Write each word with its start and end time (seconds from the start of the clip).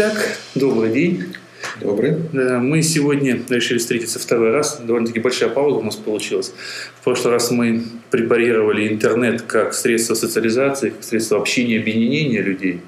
Итак, 0.00 0.38
добрый 0.54 0.92
день. 0.92 1.34
Добрый. 1.80 2.14
Мы 2.32 2.82
сегодня 2.82 3.42
решили 3.48 3.78
встретиться 3.78 4.20
второй 4.20 4.52
раз. 4.52 4.80
Довольно-таки 4.80 5.18
большая 5.18 5.48
пауза 5.48 5.78
у 5.78 5.82
нас 5.82 5.96
получилась. 5.96 6.52
В 7.00 7.02
прошлый 7.02 7.32
раз 7.32 7.50
мы 7.50 7.82
препарировали 8.12 8.86
интернет 8.86 9.42
как 9.42 9.74
средство 9.74 10.14
социализации, 10.14 10.90
как 10.90 11.02
средство 11.02 11.38
общения, 11.38 11.80
объединения 11.80 12.40
людей. 12.40 12.80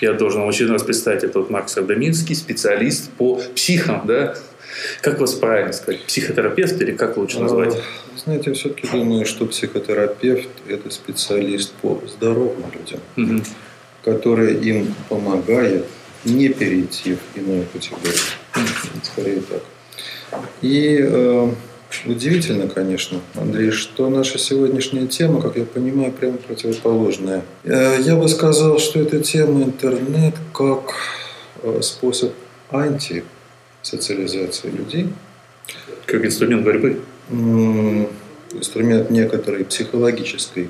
Я 0.00 0.14
должен 0.14 0.40
в 0.40 0.48
очередной 0.48 0.78
раз 0.78 0.84
представить, 0.84 1.22
это 1.22 1.40
вот 1.40 1.50
Макс 1.50 1.76
Адаминский, 1.76 2.34
специалист 2.34 3.10
по 3.10 3.42
психам, 3.54 4.00
да? 4.06 4.34
Как 5.02 5.20
вас 5.20 5.34
правильно 5.34 5.74
сказать? 5.74 6.00
Психотерапевт 6.04 6.80
или 6.80 6.92
как 6.92 7.18
лучше 7.18 7.40
назвать? 7.40 7.74
А, 7.74 8.18
знаете, 8.18 8.44
я 8.46 8.54
все-таки 8.54 8.88
думаю, 8.90 9.26
что 9.26 9.44
психотерапевт– 9.44 10.48
это 10.66 10.88
специалист 10.88 11.72
по 11.82 12.00
здоровым 12.08 12.64
людям, 12.72 13.00
угу. 13.18 13.42
который 14.02 14.54
им 14.54 14.94
помогает 15.10 15.84
не 16.24 16.48
перейти 16.48 17.16
в 17.16 17.38
иную 17.38 17.66
категорию. 17.72 18.18
Скорее 19.02 19.40
так. 19.40 19.62
И 20.62 20.98
э, 21.00 21.50
удивительно, 22.06 22.68
конечно, 22.68 23.20
Андрей, 23.34 23.70
что 23.70 24.08
наша 24.08 24.38
сегодняшняя 24.38 25.06
тема, 25.06 25.40
как 25.40 25.56
я 25.56 25.64
понимаю, 25.64 26.12
прямо 26.12 26.38
противоположная. 26.38 27.42
Э, 27.64 27.98
я 28.00 28.16
бы 28.16 28.28
сказал, 28.28 28.78
что 28.78 29.00
эта 29.00 29.20
тема 29.20 29.62
интернет 29.62 30.34
как 30.52 30.94
э, 31.62 31.80
способ 31.82 32.32
антисоциализации 32.70 34.70
людей. 34.70 35.08
Как 36.06 36.24
инструмент 36.24 36.64
борьбы? 36.64 37.00
Инструмент 38.52 39.10
некоторой 39.10 39.64
психологической 39.64 40.68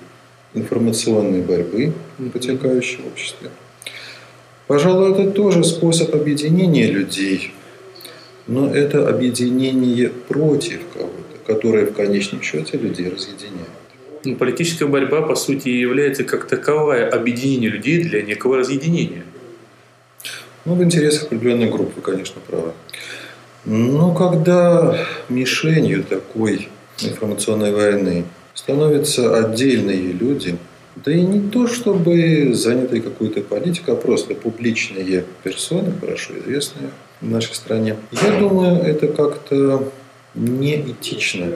информационной 0.55 1.41
борьбы, 1.41 1.93
протекающей 2.33 3.01
в 3.03 3.09
обществе. 3.09 3.51
Пожалуй, 4.67 5.13
это 5.13 5.31
тоже 5.31 5.63
способ 5.63 6.15
объединения 6.15 6.87
людей, 6.87 7.53
но 8.47 8.75
это 8.75 9.09
объединение 9.09 10.09
против 10.09 10.81
кого-то, 10.95 11.53
которое 11.53 11.85
в 11.85 11.93
конечном 11.93 12.41
счете 12.41 12.79
людей 12.79 13.11
разъединяет. 13.11 13.69
Ну, 14.25 14.37
политическая 14.37 14.87
борьба, 14.87 15.21
по 15.21 15.35
сути, 15.35 15.69
является 15.69 16.25
как 16.25 16.47
таковое 16.47 17.07
объединение 17.11 17.69
людей 17.69 18.03
для 18.03 18.23
некого 18.23 18.57
разъединения. 18.57 19.25
Ну, 20.65 20.77
в 20.77 20.83
интересах 20.83 21.25
определенной 21.25 21.71
группы, 21.71 22.01
конечно, 22.01 22.41
правы. 22.47 22.73
Но 23.67 24.15
когда 24.15 24.99
мишенью 25.29 26.05
такой 26.05 26.69
информационной 27.03 27.73
войны 27.73 28.25
становятся 28.55 29.37
отдельные 29.37 30.13
люди– 30.13 30.57
да 30.97 31.13
и 31.13 31.23
не 31.23 31.49
то, 31.51 31.67
чтобы 31.67 32.53
занятые 32.55 33.03
какой-то 33.03 33.41
политикой, 33.41 33.95
а 33.95 33.97
просто 33.97 34.35
публичные 34.35 35.25
персоны, 35.43 35.93
хорошо 36.01 36.35
известные 36.39 36.91
в 37.21 37.29
нашей 37.29 37.55
стране. 37.55 37.97
Я 38.13 38.39
думаю, 38.39 38.83
это 38.83 39.09
как-то 39.09 39.91
неэтично, 40.35 41.47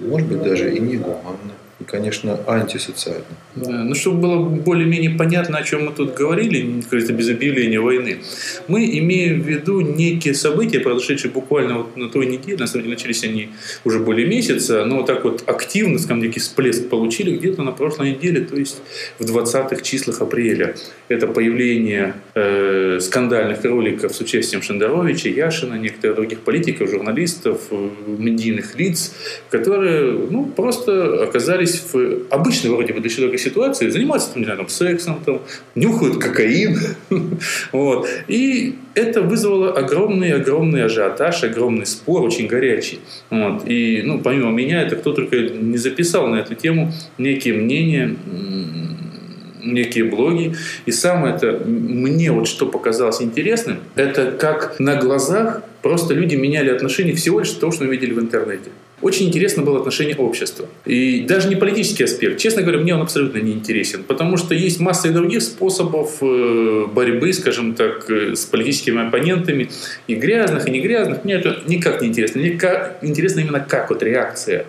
может 0.00 0.28
быть, 0.28 0.42
даже 0.42 0.74
и 0.74 0.80
не 0.80 0.96
гуманно 0.96 1.54
и, 1.80 1.84
конечно, 1.84 2.38
антисоциально. 2.46 3.24
Да, 3.56 3.84
ну, 3.84 3.94
чтобы 3.94 4.20
было 4.20 4.38
более-менее 4.48 5.10
понятно, 5.10 5.58
о 5.58 5.62
чем 5.62 5.86
мы 5.86 5.92
тут 5.92 6.14
говорили, 6.14 6.82
кажется, 6.88 7.12
без 7.12 7.30
объявления 7.30 7.80
войны, 7.80 8.18
мы 8.68 8.84
имеем 8.98 9.42
в 9.42 9.48
виду 9.48 9.80
некие 9.80 10.34
события, 10.34 10.80
произошедшие 10.80 11.30
буквально 11.30 11.78
вот 11.78 11.96
на 11.96 12.08
той 12.08 12.26
неделе, 12.26 12.58
на 12.58 12.66
самом 12.66 12.84
деле 12.84 12.96
начались 12.96 13.24
они 13.24 13.48
уже 13.84 13.98
более 13.98 14.26
месяца, 14.26 14.84
но 14.84 14.98
вот 14.98 15.06
так 15.06 15.24
вот 15.24 15.42
активно, 15.46 15.98
скажем, 15.98 16.22
некий 16.22 16.40
всплеск 16.40 16.88
получили 16.88 17.36
где-то 17.36 17.62
на 17.62 17.72
прошлой 17.72 18.10
неделе, 18.12 18.42
то 18.42 18.56
есть 18.56 18.80
в 19.18 19.24
20-х 19.24 19.82
числах 19.82 20.20
апреля. 20.20 20.74
Это 21.08 21.26
появление 21.26 22.14
э, 22.34 22.98
скандальных 23.00 23.64
роликов 23.64 24.14
с 24.14 24.20
участием 24.20 24.62
Шендеровича, 24.62 25.28
Яшина, 25.28 25.74
некоторых 25.74 26.16
других 26.16 26.40
политиков, 26.40 26.90
журналистов, 26.90 27.62
э, 27.70 27.88
медийных 28.06 28.78
лиц, 28.78 29.12
которые 29.48 30.12
ну, 30.30 30.44
просто 30.44 31.24
оказались 31.24 31.69
оказались 31.70 31.82
в 31.92 32.32
обычной 32.32 32.70
вроде 32.70 32.92
бы 32.92 33.00
для 33.00 33.10
человека 33.10 33.38
ситуации, 33.38 33.88
занимаются 33.88 34.32
там, 34.32 34.40
не 34.40 34.44
знаю, 34.44 34.58
там, 34.58 34.68
сексом, 34.68 35.20
там, 35.24 35.40
нюхают 35.74 36.18
кокаин. 36.18 36.78
вот. 37.72 38.08
И 38.28 38.76
это 38.94 39.22
вызвало 39.22 39.72
огромный-огромный 39.72 40.84
ажиотаж, 40.84 41.44
огромный 41.44 41.86
спор, 41.86 42.22
очень 42.22 42.46
горячий. 42.46 43.00
Вот. 43.30 43.68
И 43.68 44.02
ну, 44.04 44.20
помимо 44.20 44.50
меня, 44.50 44.82
это 44.82 44.96
кто 44.96 45.12
только 45.12 45.36
не 45.38 45.78
записал 45.78 46.26
на 46.28 46.36
эту 46.36 46.54
тему 46.54 46.92
некие 47.18 47.54
мнения, 47.54 48.16
некие 49.62 50.04
блоги. 50.04 50.54
И 50.86 50.92
самое 50.92 51.34
это, 51.34 51.62
мне 51.66 52.32
вот 52.32 52.48
что 52.48 52.66
показалось 52.66 53.22
интересным, 53.22 53.78
это 53.94 54.30
как 54.32 54.78
на 54.78 54.96
глазах 54.96 55.62
просто 55.82 56.14
люди 56.14 56.36
меняли 56.36 56.70
отношения 56.70 57.14
всего 57.14 57.40
лишь 57.40 57.50
того, 57.50 57.72
что 57.72 57.84
мы 57.84 57.90
видели 57.90 58.12
в 58.12 58.20
интернете. 58.20 58.70
Очень 59.02 59.28
интересно 59.28 59.62
было 59.62 59.78
отношение 59.78 60.16
общества. 60.16 60.68
И 60.84 61.20
даже 61.20 61.48
не 61.48 61.56
политический 61.56 62.04
аспект. 62.04 62.38
Честно 62.38 62.62
говоря, 62.62 62.78
мне 62.80 62.94
он 62.94 63.00
абсолютно 63.00 63.38
не 63.38 63.52
интересен. 63.52 64.02
Потому 64.02 64.36
что 64.36 64.54
есть 64.54 64.78
масса 64.78 65.08
и 65.08 65.10
других 65.10 65.42
способов 65.42 66.18
э, 66.20 66.86
борьбы, 66.92 67.32
скажем 67.32 67.74
так, 67.74 68.10
э, 68.10 68.34
с 68.34 68.44
политическими 68.44 69.06
оппонентами. 69.06 69.70
И 70.06 70.14
грязных, 70.14 70.68
и 70.68 70.70
не 70.70 70.80
грязных. 70.80 71.24
Мне 71.24 71.34
это 71.34 71.62
никак 71.66 72.02
не 72.02 72.08
интересно. 72.08 72.40
Мне 72.40 72.58
интересно 73.02 73.40
именно 73.40 73.60
как 73.60 73.88
вот 73.90 74.02
реакция. 74.02 74.66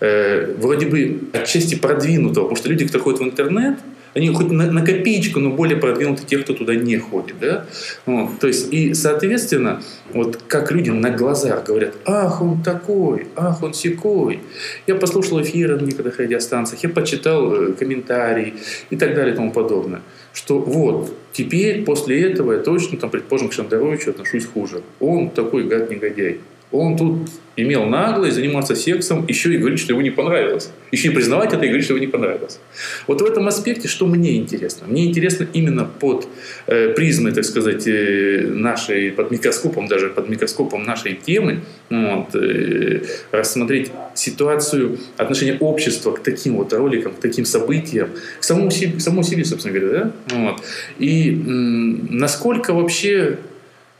Э, 0.00 0.54
вроде 0.58 0.86
бы 0.86 1.20
отчасти 1.32 1.74
продвинутого. 1.74 2.44
Потому 2.44 2.56
что 2.56 2.68
люди, 2.68 2.86
кто 2.86 3.00
ходят 3.00 3.20
в 3.20 3.24
интернет, 3.24 3.78
они 4.14 4.28
хоть 4.28 4.50
на, 4.50 4.70
на 4.70 4.84
копеечку, 4.84 5.40
но 5.40 5.50
более 5.50 5.76
продвинуты 5.76 6.24
те, 6.24 6.38
кто 6.38 6.54
туда 6.54 6.74
не 6.74 6.96
ходит. 6.98 7.36
Да? 7.40 7.66
Вот. 8.06 8.38
То 8.38 8.46
есть, 8.46 8.72
и, 8.72 8.94
соответственно, 8.94 9.82
вот 10.12 10.38
как 10.46 10.70
люди 10.72 10.90
на 10.90 11.10
глазах 11.10 11.64
говорят, 11.64 11.94
ах, 12.04 12.40
он 12.40 12.62
такой, 12.62 13.26
ах, 13.36 13.62
он 13.62 13.74
секой. 13.74 14.40
Я 14.86 14.94
послушал 14.94 15.42
эфиры 15.42 15.76
на 15.78 15.84
некоторых 15.84 16.18
радиостанциях, 16.18 16.82
я 16.82 16.88
почитал 16.88 17.52
э, 17.52 17.72
комментарии 17.72 18.54
и 18.90 18.96
так 18.96 19.14
далее 19.14 19.34
и 19.34 19.36
тому 19.36 19.52
подобное. 19.52 20.00
Что 20.32 20.58
вот, 20.58 21.12
теперь 21.32 21.84
после 21.84 22.22
этого 22.22 22.52
я 22.52 22.58
точно, 22.58 22.98
там, 22.98 23.10
предположим, 23.10 23.48
к 23.48 23.52
Шандаровичу 23.52 24.10
отношусь 24.10 24.46
хуже. 24.46 24.82
Он 25.00 25.30
такой 25.30 25.64
гад-негодяй. 25.64 26.40
Он 26.74 26.96
тут 26.96 27.30
имел 27.56 27.86
наглость 27.86 28.34
заниматься 28.34 28.74
сексом, 28.74 29.24
еще 29.28 29.54
и 29.54 29.58
говорить, 29.58 29.78
что 29.78 29.92
ему 29.92 30.02
не 30.02 30.10
понравилось. 30.10 30.70
Еще 30.90 31.08
и 31.08 31.10
признавать 31.12 31.52
это 31.52 31.64
и 31.64 31.68
говорить, 31.68 31.84
что 31.84 31.94
ему 31.94 32.04
не 32.04 32.10
понравилось. 32.10 32.58
Вот 33.06 33.22
в 33.22 33.24
этом 33.24 33.46
аспекте, 33.46 33.86
что 33.86 34.06
мне 34.06 34.36
интересно? 34.36 34.88
Мне 34.88 35.06
интересно 35.06 35.46
именно 35.52 35.84
под 35.84 36.26
э, 36.66 36.92
призмой, 36.94 37.32
так 37.32 37.44
сказать, 37.44 37.86
э, 37.86 38.46
нашей, 38.48 39.12
под 39.12 39.30
микроскопом, 39.30 39.86
даже 39.86 40.08
под 40.08 40.28
микроскопом 40.28 40.82
нашей 40.82 41.14
темы, 41.14 41.60
вот, 41.90 42.34
э, 42.34 43.02
рассмотреть 43.30 43.92
ситуацию 44.14 44.98
отношения 45.16 45.56
общества 45.60 46.10
к 46.10 46.24
таким 46.24 46.56
вот 46.56 46.72
роликам, 46.72 47.12
к 47.12 47.20
таким 47.20 47.44
событиям, 47.44 48.08
к 48.40 48.44
самому 48.44 48.72
себе, 48.72 48.98
к 48.98 49.00
самому 49.00 49.22
себе 49.22 49.44
собственно 49.44 49.78
говоря. 49.78 50.12
Да? 50.26 50.36
Вот. 50.38 50.62
И 50.98 51.30
м- 51.30 52.08
насколько 52.10 52.74
вообще 52.74 53.38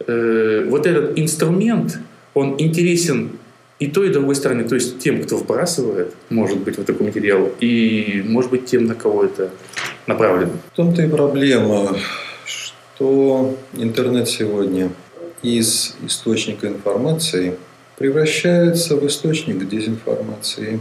э, 0.06 0.66
вот 0.68 0.86
этот 0.86 1.16
инструмент– 1.16 1.98
он 2.34 2.56
интересен 2.58 3.38
и 3.78 3.88
той, 3.88 4.08
и 4.08 4.12
другой 4.12 4.34
стороне, 4.34 4.64
то 4.64 4.74
есть 4.74 4.98
тем, 4.98 5.22
кто 5.22 5.36
вбрасывает, 5.36 6.14
может 6.30 6.58
быть, 6.58 6.76
вот 6.76 6.86
такой 6.86 7.06
материал, 7.06 7.50
и, 7.60 8.22
может 8.26 8.50
быть, 8.50 8.66
тем, 8.66 8.86
на 8.86 8.94
кого 8.94 9.24
это 9.24 9.50
направлено. 10.06 10.52
В 10.72 10.76
том-то 10.76 11.02
и 11.02 11.08
проблема, 11.08 11.96
что 12.46 13.56
интернет 13.74 14.28
сегодня 14.28 14.90
из 15.42 15.96
источника 16.06 16.68
информации 16.68 17.56
превращается 17.98 18.96
в 18.96 19.06
источник 19.06 19.68
дезинформации 19.68 20.80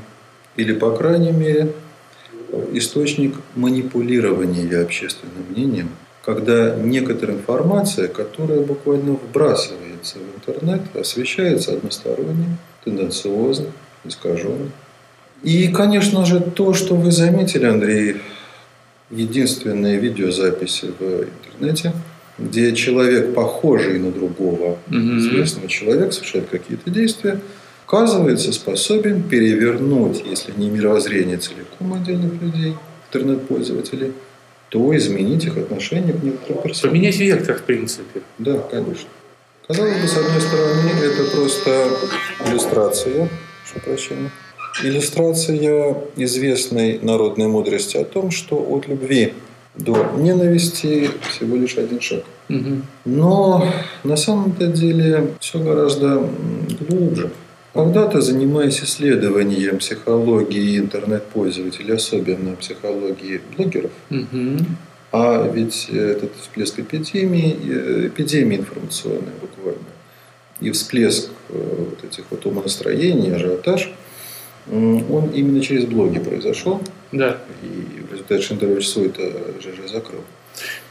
или, 0.55 0.73
по 0.73 0.91
крайней 0.91 1.31
мере, 1.31 1.73
источник 2.73 3.35
манипулирования 3.55 4.79
общественным 4.79 5.43
мнением, 5.49 5.89
когда 6.23 6.75
некоторая 6.75 7.37
информация, 7.37 8.07
которая 8.07 8.61
буквально 8.61 9.13
вбрасывает 9.13 9.93
публикуется 10.03 10.17
в 10.19 10.37
интернет, 10.37 10.95
освещается 10.95 11.73
односторонне, 11.73 12.57
тенденциозно, 12.83 13.67
искаженно. 14.05 14.69
И, 15.43 15.67
конечно 15.69 16.25
же, 16.25 16.39
то, 16.39 16.73
что 16.73 16.95
вы 16.95 17.11
заметили, 17.11 17.65
Андрей, 17.65 18.17
единственные 19.09 19.99
видеозаписи 19.99 20.91
в 20.99 21.25
интернете, 21.25 21.93
где 22.37 22.73
человек, 22.75 23.33
похожий 23.33 23.99
на 23.99 24.11
другого 24.11 24.77
mm-hmm. 24.89 25.17
известного 25.17 25.67
человека, 25.67 26.11
совершает 26.11 26.49
какие-то 26.49 26.89
действия, 26.89 27.39
оказывается 27.85 28.51
способен 28.53 29.21
перевернуть, 29.23 30.23
если 30.25 30.53
не 30.57 30.69
мировоззрение 30.69 31.37
целиком 31.37 31.93
отдельных 31.93 32.41
людей, 32.41 32.75
интернет-пользователей, 33.09 34.13
то 34.73 34.97
изменить 34.97 35.45
их 35.45 35.55
отношение 35.55 36.13
к 36.13 36.23
некоторым 36.23 36.63
персонам. 36.63 36.95
Поменять 36.95 37.17
вектор, 37.17 37.55
в 37.55 37.61
принципе. 37.61 38.21
Да, 38.39 38.57
конечно. 38.57 39.07
Казалось 39.67 40.01
бы, 40.01 40.07
с 40.07 40.17
одной 40.17 40.41
стороны, 40.41 40.89
это 40.99 41.23
просто 41.35 41.89
иллюстрация, 42.47 43.29
что 43.67 43.79
прощения, 43.81 44.31
иллюстрация 44.83 45.95
известной 46.15 46.97
народной 47.03 47.47
мудрости 47.47 47.97
о 47.97 48.03
том, 48.03 48.31
что 48.31 48.55
от 48.55 48.87
любви 48.87 49.33
до 49.75 50.11
ненависти 50.17 51.07
всего 51.29 51.55
лишь 51.55 51.77
один 51.77 52.01
шаг. 52.01 52.23
Но 53.05 53.71
на 54.03 54.17
самом-то 54.17 54.65
деле 54.65 55.35
все 55.39 55.59
гораздо 55.59 56.27
глубже. 56.89 57.29
Когда-то, 57.73 58.21
занимаясь 58.21 58.83
исследованием 58.83 59.79
психологии 59.79 60.77
интернет-пользователей, 60.77 61.95
особенно 61.95 62.55
психологии 62.55 63.41
блогеров, 63.55 63.91
угу. 64.11 64.57
а 65.11 65.51
ведь 65.51 65.89
этот 65.89 66.31
всплеск 66.39 66.79
эпидемии, 66.79 68.07
эпидемии 68.07 68.57
информационной 68.57 69.33
буквально, 69.41 69.79
и 70.61 70.69
всплеск 70.69 71.29
э, 71.49 71.85
вот 71.89 72.03
этих 72.03 72.25
вот 72.29 72.45
умонастроений, 72.45 73.35
ажиотаж, 73.35 73.91
он 74.71 75.31
именно 75.33 75.61
через 75.61 75.85
блоги 75.85 76.19
произошел. 76.19 76.81
Да. 77.11 77.41
И 77.63 78.01
в 78.01 78.11
результате 78.11 78.43
Шендерович 78.43 78.87
свой 78.87 79.07
это 79.07 79.21
ЖЖ 79.61 79.91
закрыл. 79.91 80.21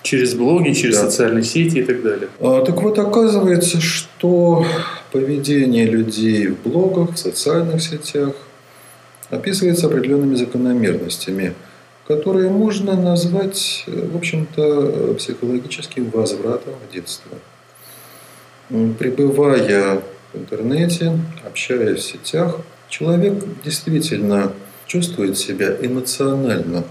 Через 0.02 0.34
блоги, 0.34 0.72
через 0.72 0.96
да. 0.96 1.10
социальные 1.10 1.44
сети 1.44 1.78
и 1.78 1.82
так 1.82 2.02
далее. 2.02 2.28
А, 2.40 2.64
так 2.64 2.82
вот, 2.82 2.98
оказывается, 2.98 3.80
что 3.80 4.66
поведение 5.12 5.84
людей 5.84 6.48
в 6.48 6.62
блогах, 6.62 7.14
в 7.14 7.18
социальных 7.18 7.82
сетях 7.82 8.34
описывается 9.30 9.86
определенными 9.86 10.34
закономерностью, 10.34 11.54
которые 12.08 12.50
можно 12.50 13.00
назвать, 13.00 13.84
в 13.86 14.16
общем-то, 14.16 15.14
психологическим 15.18 16.10
возвратом 16.10 16.74
в 16.88 16.92
детство. 16.92 17.30
Пребывая 18.68 20.02
в 20.32 20.38
интернете, 20.38 21.18
общаясь 21.46 22.00
в 22.00 22.02
сетях, 22.02 22.56
человек 22.88 23.44
действительно 23.64 24.52
чувствует 24.86 25.38
себя 25.38 25.76
эмоционально 25.80 26.84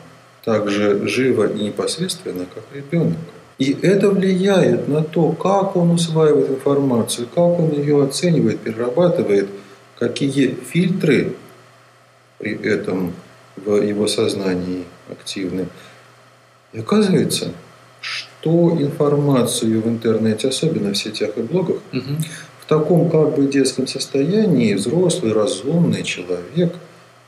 так 0.44 0.70
же 0.70 1.08
живо 1.08 1.48
и 1.48 1.66
непосредственно, 1.66 2.46
как 2.46 2.64
ребенок. 2.74 3.18
И 3.62 3.78
это 3.84 4.10
влияет 4.10 4.88
на 4.88 5.04
то, 5.04 5.34
как 5.34 5.76
он 5.76 5.92
усваивает 5.92 6.50
информацию, 6.50 7.28
как 7.28 7.60
он 7.60 7.72
ее 7.74 8.04
оценивает, 8.04 8.62
перерабатывает, 8.62 9.50
какие 10.00 10.48
фильтры 10.48 11.36
при 12.40 12.56
этом 12.56 13.14
в 13.56 13.76
его 13.84 14.08
сознании 14.08 14.86
активны. 15.12 15.68
И 16.74 16.80
оказывается, 16.80 17.54
что 18.00 18.72
информацию 18.80 19.80
в 19.80 19.88
интернете, 19.88 20.48
особенно 20.48 20.94
в 20.94 20.98
сетях 20.98 21.38
и 21.38 21.42
блогах, 21.42 21.82
угу. 21.94 22.16
в 22.62 22.66
таком 22.66 23.12
как 23.12 23.36
бы 23.36 23.46
детском 23.46 23.86
состоянии 23.86 24.74
взрослый, 24.74 25.34
разумный 25.34 26.02
человек 26.02 26.74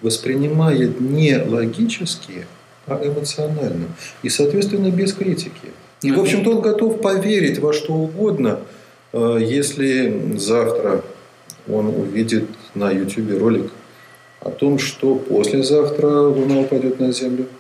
воспринимает 0.02 1.00
не 1.00 1.38
логически, 1.38 2.48
а 2.88 3.00
эмоционально. 3.06 3.90
И, 4.24 4.30
соответственно, 4.30 4.90
без 4.90 5.14
критики. 5.14 5.70
И, 6.04 6.12
в 6.12 6.20
общем-то, 6.20 6.52
он 6.52 6.62
готов 6.62 7.02
поверить 7.02 7.60
во 7.60 7.74
что 7.74 7.94
угодно, 7.94 8.60
э, 9.14 9.38
если 9.42 10.38
завтра 10.38 11.04
он 11.68 11.88
увидит 11.88 12.46
на 12.76 12.92
YouTube 12.92 13.40
ролик 13.40 13.72
о 14.42 14.52
том, 14.52 14.78
что 14.78 15.16
послезавтра 15.16 16.08
Луна 16.08 16.60
упадет 16.60 17.00
на 17.00 17.12
Землю– 17.12 17.48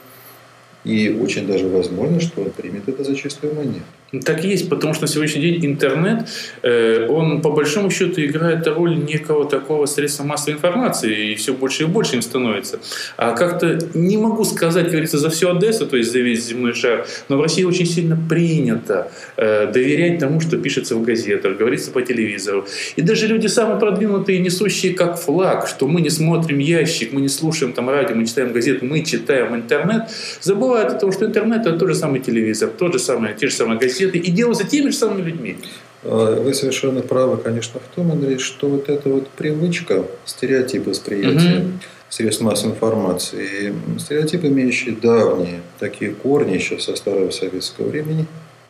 и 0.83 1.09
очень 1.09 1.47
даже 1.47 1.67
возможно, 1.67 2.19
что 2.19 2.41
он 2.41 2.51
примет 2.51 2.87
это 2.89 3.03
за 3.03 3.15
чистую 3.15 3.55
монету. 3.55 3.83
Так 4.21 4.45
и 4.45 4.47
есть, 4.47 4.69
потому 4.69 4.93
что 4.93 5.03
на 5.03 5.07
сегодняшний 5.07 5.41
день 5.41 5.65
интернет, 5.65 6.27
э, 6.61 7.07
он 7.09 7.41
по 7.41 7.49
большому 7.49 7.89
счету 7.89 8.21
играет 8.21 8.67
роль 8.67 8.95
некого 8.95 9.49
такого 9.49 9.87
средства 9.87 10.23
массовой 10.23 10.53
информации, 10.53 11.31
и 11.31 11.35
все 11.35 11.51
больше 11.53 11.83
и 11.83 11.85
больше 11.87 12.15
им 12.15 12.21
становится. 12.21 12.79
А 13.17 13.31
как-то 13.31 13.79
не 13.95 14.17
могу 14.17 14.43
сказать, 14.43 14.83
как 14.83 14.91
говорится, 14.91 15.17
за 15.17 15.31
всю 15.31 15.49
Одессу, 15.49 15.87
то 15.87 15.97
есть 15.97 16.11
за 16.11 16.19
весь 16.19 16.45
земной 16.45 16.73
шар, 16.73 17.07
но 17.27 17.37
в 17.37 17.41
России 17.41 17.63
очень 17.63 17.87
сильно 17.87 18.15
принято 18.29 19.11
э, 19.35 19.71
доверять 19.71 20.19
тому, 20.19 20.41
что 20.41 20.57
пишется 20.57 20.95
в 20.95 21.01
газетах, 21.01 21.57
говорится 21.57 21.89
по 21.89 22.03
телевизору. 22.03 22.67
И 22.95 23.01
даже 23.01 23.25
люди 23.25 23.47
самые 23.47 23.79
продвинутые, 23.79 24.37
несущие 24.37 24.93
как 24.93 25.19
флаг, 25.19 25.67
что 25.67 25.87
мы 25.87 26.01
не 26.01 26.11
смотрим 26.11 26.59
ящик, 26.59 27.13
мы 27.13 27.21
не 27.21 27.29
слушаем 27.29 27.73
там 27.73 27.89
радио, 27.89 28.15
мы 28.15 28.27
читаем 28.27 28.53
газету, 28.53 28.85
мы 28.85 29.01
читаем 29.03 29.55
интернет, 29.55 30.03
забывают 30.39 30.93
о 30.93 30.99
том, 30.99 31.11
что 31.11 31.25
интернет 31.25 31.65
это 31.65 31.79
тот 31.79 31.89
же 31.89 31.95
самый 31.95 32.19
телевизор, 32.19 32.69
тот 32.77 32.93
же 32.93 32.99
самый, 32.99 33.33
те 33.33 33.47
же 33.47 33.55
самые 33.55 33.79
газеты, 33.79 34.02
университеты 34.03 34.17
и 34.17 34.31
делаются 34.31 34.65
теми 34.65 34.89
же 34.89 34.95
самыми 34.95 35.21
людьми. 35.21 35.57
А, 36.03 36.41
вы 36.41 36.53
совершенно 36.53 37.01
правы, 37.01 37.37
конечно, 37.37 37.79
в 37.79 37.95
том, 37.95 38.11
Андрей, 38.11 38.37
что 38.37 38.67
вот 38.67 38.89
эта 38.89 39.09
вот 39.09 39.27
привычка, 39.29 40.05
стереотип 40.25 40.87
восприятия 40.87 41.59
угу. 41.59 41.67
средств 42.09 42.41
массовой 42.41 42.73
информации, 42.73 43.73
стереотип, 43.99 44.43
имеющий 44.45 44.91
давние 44.91 45.61
такие 45.79 46.13
корни 46.13 46.53
еще 46.53 46.79
со 46.79 46.95
старого 46.95 47.31
советского 47.31 47.87
времени, 47.87 48.25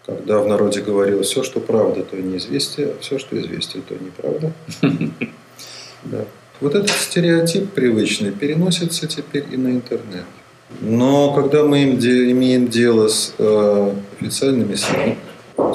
когда 0.06 0.40
в 0.40 0.48
народе 0.48 0.82
говорилось 0.82 1.28
все, 1.28 1.44
что 1.44 1.60
правда, 1.60 2.04
то 2.04 2.18
неизвестие, 2.18 2.88
а 2.88 2.96
все, 3.00 3.18
что 3.20 3.40
известие, 3.40 3.84
то 3.88 3.96
неправда. 3.96 4.54
Да. 6.06 6.26
Вот 6.60 6.76
этот 6.76 6.90
стереотип 6.90 7.72
привычный 7.72 8.32
переносится 8.34 9.08
теперь 9.08 9.46
и 9.50 9.56
на 9.56 9.70
интернет. 9.70 10.26
Но 10.86 11.34
когда 11.34 11.64
мы 11.64 11.84
имеем 11.84 12.68
дело 12.68 13.08
с 13.08 13.34
э, 13.38 13.96
официальными 14.20 14.76
СМИ, 14.76 15.18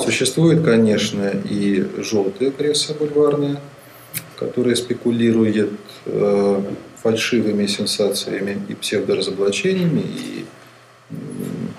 существует, 0.05 0.63
конечно, 0.63 1.33
и 1.49 1.87
желтая 1.97 2.51
пресса 2.51 2.93
бульварная, 2.93 3.59
которая 4.37 4.75
спекулирует 4.75 5.73
э, 6.05 6.63
фальшивыми 7.03 7.67
сенсациями 7.67 8.61
и 8.69 8.75
псевдоразоблачениями, 8.75 10.01
и 10.01 10.45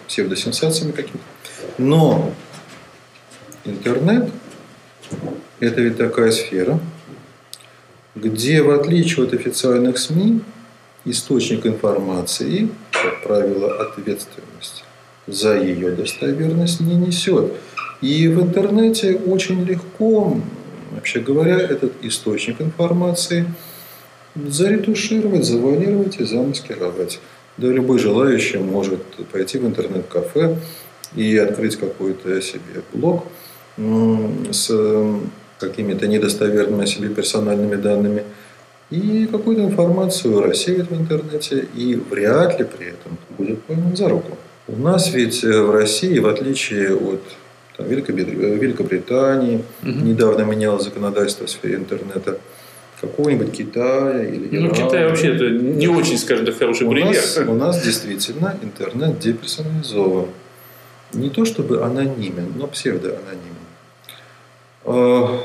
псевдосенсациями 0.08 0.92
какими-то. 0.92 1.24
Но 1.78 2.34
интернет– 3.64 4.32
это 5.60 5.82
ведь 5.82 5.98
такая 5.98 6.32
сфера, 6.32 6.80
где, 8.16 8.64
в 8.64 8.72
отличие 8.72 9.28
от 9.28 9.36
официальных 9.36 10.00
СМИ, 10.00 10.42
источник 11.10 11.66
информации, 11.66 12.70
как 12.92 13.24
правило, 13.24 13.82
ответственность 13.82 14.84
за 15.28 15.58
ее 15.58 15.92
достоверность 15.92 16.80
не 16.80 16.96
несет. 16.96 17.54
И 18.02 18.28
в 18.28 18.42
интернете 18.42 19.16
очень 19.26 19.64
легко, 19.64 20.40
вообще 20.92 21.20
говоря, 21.20 21.60
этот 21.60 21.94
источник 22.02 22.62
информации 22.62 23.46
заретушировать, 24.36 25.46
завуалировать 25.46 26.20
и 26.20 26.24
замаскировать. 26.24 27.20
Да 27.58 27.68
любой 27.68 28.00
желающий 28.00 28.58
может 28.58 29.02
пойти 29.32 29.58
в 29.58 29.68
интернет-кафе 29.68 30.58
и 31.16 31.38
открыть 31.38 31.76
какой-то 31.76 32.42
себе 32.42 32.82
блог 32.94 33.26
с 34.52 34.72
какими-то 35.60 36.08
недостоверными 36.08 36.86
себе 36.86 37.10
персональными 37.10 37.76
данными– 37.76 38.24
и 38.90 39.28
какую-то 39.32 39.64
информацию 39.64 40.42
рассеет 40.42 40.90
в 40.90 40.96
интернете, 40.96 41.68
и 41.76 41.96
вряд 41.96 42.60
ли 42.60 42.66
при 42.66 42.88
этом 42.88 43.18
будет 43.38 43.62
пойман 43.64 43.96
за 43.96 44.10
руку. 44.10 44.38
У 44.68 44.76
нас 44.76 45.14
ведь 45.14 45.44
э, 45.44 45.62
в 45.62 45.72
России, 45.72 46.20
в 46.20 46.28
отличие 46.28 46.96
от 46.96 47.22
там, 47.78 47.88
Великобритании, 47.88 49.64
угу. 49.84 49.92
недавно 49.92 50.42
менялось 50.44 50.84
законодательство 50.84 51.46
в 51.46 51.50
сфере 51.50 51.76
интернета, 51.76 52.40
какого-нибудь 53.02 53.52
Китая 53.52 54.24
или 54.24 54.56
Ирана. 54.56 54.68
Ну, 54.68 54.76
Китай 54.76 55.06
вообще 55.06 55.36
это 55.36 55.50
не 55.50 55.88
очень, 55.88 56.18
скажем 56.18 56.46
так, 56.46 56.58
хороший 56.58 56.86
у 56.86 56.92
пример. 56.92 57.16
Нас, 57.16 57.38
у 57.48 57.54
нас 57.54 57.84
действительно 57.84 58.58
интернет 58.62 59.20
деперсонализован. 59.20 60.28
Не 61.14 61.30
то 61.30 61.46
чтобы 61.46 61.82
анонимен, 61.82 62.54
но 62.56 62.68
псевдоанонимен. 62.68 63.56
А, 64.86 65.42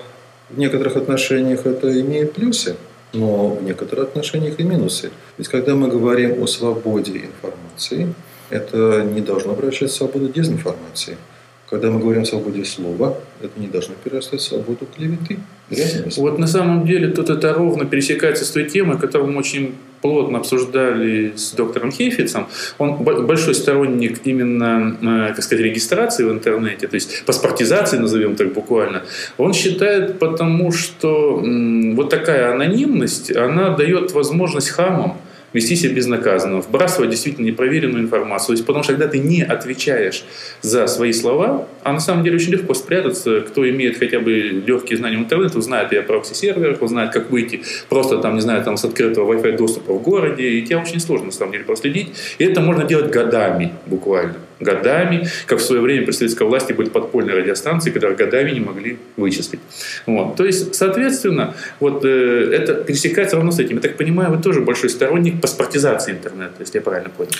в 0.51 0.59
некоторых 0.59 0.97
отношениях 0.97 1.65
это 1.65 2.01
имеет 2.01 2.33
плюсы, 2.33 2.77
но 3.15 3.51
в 3.51 3.63
некоторых 3.63 4.09
отношениях 4.09 4.61
и 4.61 4.63
минусы. 4.63 5.11
Ведь 5.39 5.49
когда 5.49 5.75
мы 5.75 5.89
говорим 5.89 6.43
о 6.43 6.47
свободе 6.47 7.13
информации, 7.13 8.15
это 8.51 9.03
не 9.03 9.21
должно 9.21 9.53
обращать 9.53 9.91
в 9.91 9.95
свободу 9.95 10.29
дезинформации. 10.29 11.17
Когда 11.71 11.91
мы 11.91 11.99
говорим 11.99 12.23
о 12.23 12.27
свободе 12.27 12.65
слова, 12.65 13.17
это 13.41 13.59
не 13.59 13.69
должно 13.69 13.95
перерастать 14.05 14.41
в 14.41 14.45
свободу 14.45 14.87
клеветы. 14.95 15.39
Вот 16.17 16.39
на 16.39 16.47
самом 16.47 16.87
деле 16.87 17.09
тут 17.09 17.31
это 17.31 17.55
ровно 17.55 17.87
пересекается 17.87 18.45
с 18.45 18.51
той 18.51 18.69
темой, 18.69 18.99
которую 18.99 19.33
мы 19.33 19.39
очень 19.39 19.75
плотно 20.05 20.39
обсуждали 20.39 21.33
с 21.35 21.53
доктором 21.53 21.91
Хейфицем. 21.91 22.47
Он 22.77 22.97
большой 23.27 23.55
сторонник 23.55 24.21
именно, 24.27 24.99
э, 25.01 25.35
как 25.35 25.43
сказать, 25.43 25.65
регистрации 25.65 26.25
в 26.25 26.31
интернете, 26.31 26.89
то 26.89 26.97
есть 26.97 27.25
паспортизации, 27.25 27.97
назовем 27.97 28.37
так 28.37 28.53
буквально. 28.53 29.03
Он 29.39 29.55
считает, 29.55 30.19
потому 30.19 30.73
что 30.73 31.43
вот 31.97 32.11
такая 32.11 32.53
анонимность, 32.53 33.35
она 33.35 33.71
дает 33.71 34.13
возможность 34.13 34.69
хамам 34.69 35.17
вести 35.55 35.77
себя 35.77 35.95
безнаказанно, 35.95 36.61
вбрасывать 36.61 37.11
действительно 37.11 37.47
непроверенную 37.47 38.05
информацию. 38.05 38.49
То 38.49 38.53
есть, 38.53 38.67
потому 38.67 38.85
что 38.85 38.93
когда 38.93 39.09
ты 39.09 39.19
не 39.19 39.43
отвечаешь 39.43 40.25
за 40.61 40.87
свои 40.87 41.13
слова, 41.13 41.67
а 41.83 41.93
на 41.93 42.01
самом 42.01 42.25
деле 42.25 42.37
очень 42.37 42.53
легко 42.53 42.75
спрятаться, 42.75 43.41
кто 43.41 43.67
имеет 43.69 43.97
хотя 43.99 44.21
бы 44.21 44.33
легкие 44.33 44.99
знания 44.99 45.17
в 45.17 45.21
интернете, 45.21 45.57
узнает 45.57 45.93
и 45.93 45.97
о 45.97 46.03
прокси-серверах, 46.03 46.83
узнает, 46.83 47.13
как 47.13 47.31
выйти 47.31 47.63
просто 47.89 48.19
там, 48.19 48.35
не 48.35 48.41
знаю, 48.41 48.63
там 48.63 48.77
с 48.77 48.85
открытого 48.85 49.33
Wi-Fi 49.33 49.57
доступа 49.57 49.95
в 49.95 50.03
городе, 50.03 50.49
и 50.49 50.63
тебя 50.63 50.81
очень 50.81 51.01
сложно 51.01 51.27
на 51.27 51.33
самом 51.33 51.53
деле 51.53 51.65
проследить. 51.65 52.09
И 52.39 52.45
это 52.45 52.61
можно 52.61 52.85
делать 52.85 53.11
годами 53.11 53.73
буквально. 53.87 54.35
Годами, 54.65 55.29
как 55.47 55.59
в 55.61 55.63
свое 55.63 55.81
время 55.81 56.05
при 56.05 56.13
советской 56.13 56.47
власти 56.47 56.73
были 56.73 56.89
подпольные 56.89 57.37
радиостанции, 57.37 57.91
которые 57.91 58.17
годами 58.17 58.51
не 58.51 58.61
могли 58.61 58.99
вычислить. 59.17 59.61
Вот. 60.07 60.37
То 60.37 60.45
есть, 60.45 60.75
соответственно, 60.75 61.55
вот 61.81 62.05
э, 62.05 62.51
это 62.53 62.75
пересекается 62.75 63.37
равно 63.37 63.53
с 63.53 63.61
этим. 63.61 63.77
Я 63.77 63.83
так 63.83 63.97
понимаю, 63.97 64.31
вы 64.31 64.43
тоже 64.43 64.61
большой 64.61 64.91
сторонник 64.91 65.41
паспортизации 65.41 66.13
интернета, 66.13 66.55
если 66.61 66.79
я 66.79 66.83
правильно 66.83 67.11
понял. 67.11 67.31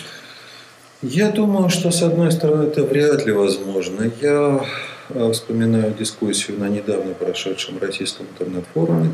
Я 1.03 1.31
думаю, 1.31 1.69
что 1.69 1.91
с 1.91 2.03
одной 2.03 2.33
стороны 2.33 2.69
это 2.69 2.83
вряд 2.85 3.27
ли 3.27 3.33
возможно. 3.33 4.11
Я 4.21 4.65
э, 5.11 5.33
вспоминаю 5.33 5.93
дискуссию 5.99 6.59
на 6.59 6.69
недавно 6.69 7.15
прошедшем 7.15 7.79
российском 7.81 8.27
интернет-форуме. 8.27 9.11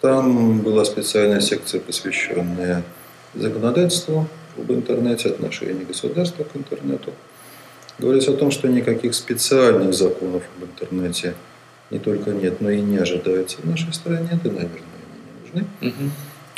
Там 0.00 0.60
была 0.60 0.84
специальная 0.84 1.40
секция, 1.40 1.80
посвященная 1.80 2.82
законодательству 3.34 4.28
об 4.56 4.70
интернете, 4.72 5.28
отношении 5.28 5.84
государства 5.84 6.44
к 6.44 6.56
интернету. 6.56 7.12
Говорится 7.98 8.32
о 8.32 8.36
том, 8.36 8.50
что 8.50 8.68
никаких 8.68 9.14
специальных 9.14 9.94
законов 9.94 10.42
об 10.56 10.64
интернете 10.68 11.34
не 11.90 11.98
только 11.98 12.30
нет, 12.30 12.60
но 12.60 12.70
и 12.70 12.80
не 12.80 12.96
ожидается 12.96 13.58
в 13.60 13.64
нашей 13.64 13.92
стране. 13.92 14.30
Да, 14.42 14.50
наверное, 14.50 14.70
они 14.72 15.20
не 15.26 15.60
нужны. 15.60 15.66
Угу. 15.82 16.10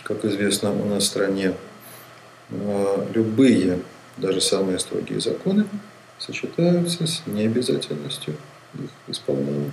Как 0.04 0.24
известно, 0.24 0.72
у 0.72 0.86
нас 0.86 1.04
в 1.04 1.06
стране 1.06 1.54
э, 2.50 3.06
любые 3.14 3.80
даже 4.16 4.40
самые 4.40 4.78
строгие 4.78 5.20
законы 5.20 5.66
сочетаются 6.18 7.06
с 7.06 7.22
необязательностью 7.26 8.36
их 8.74 8.90
исполнения. 9.08 9.72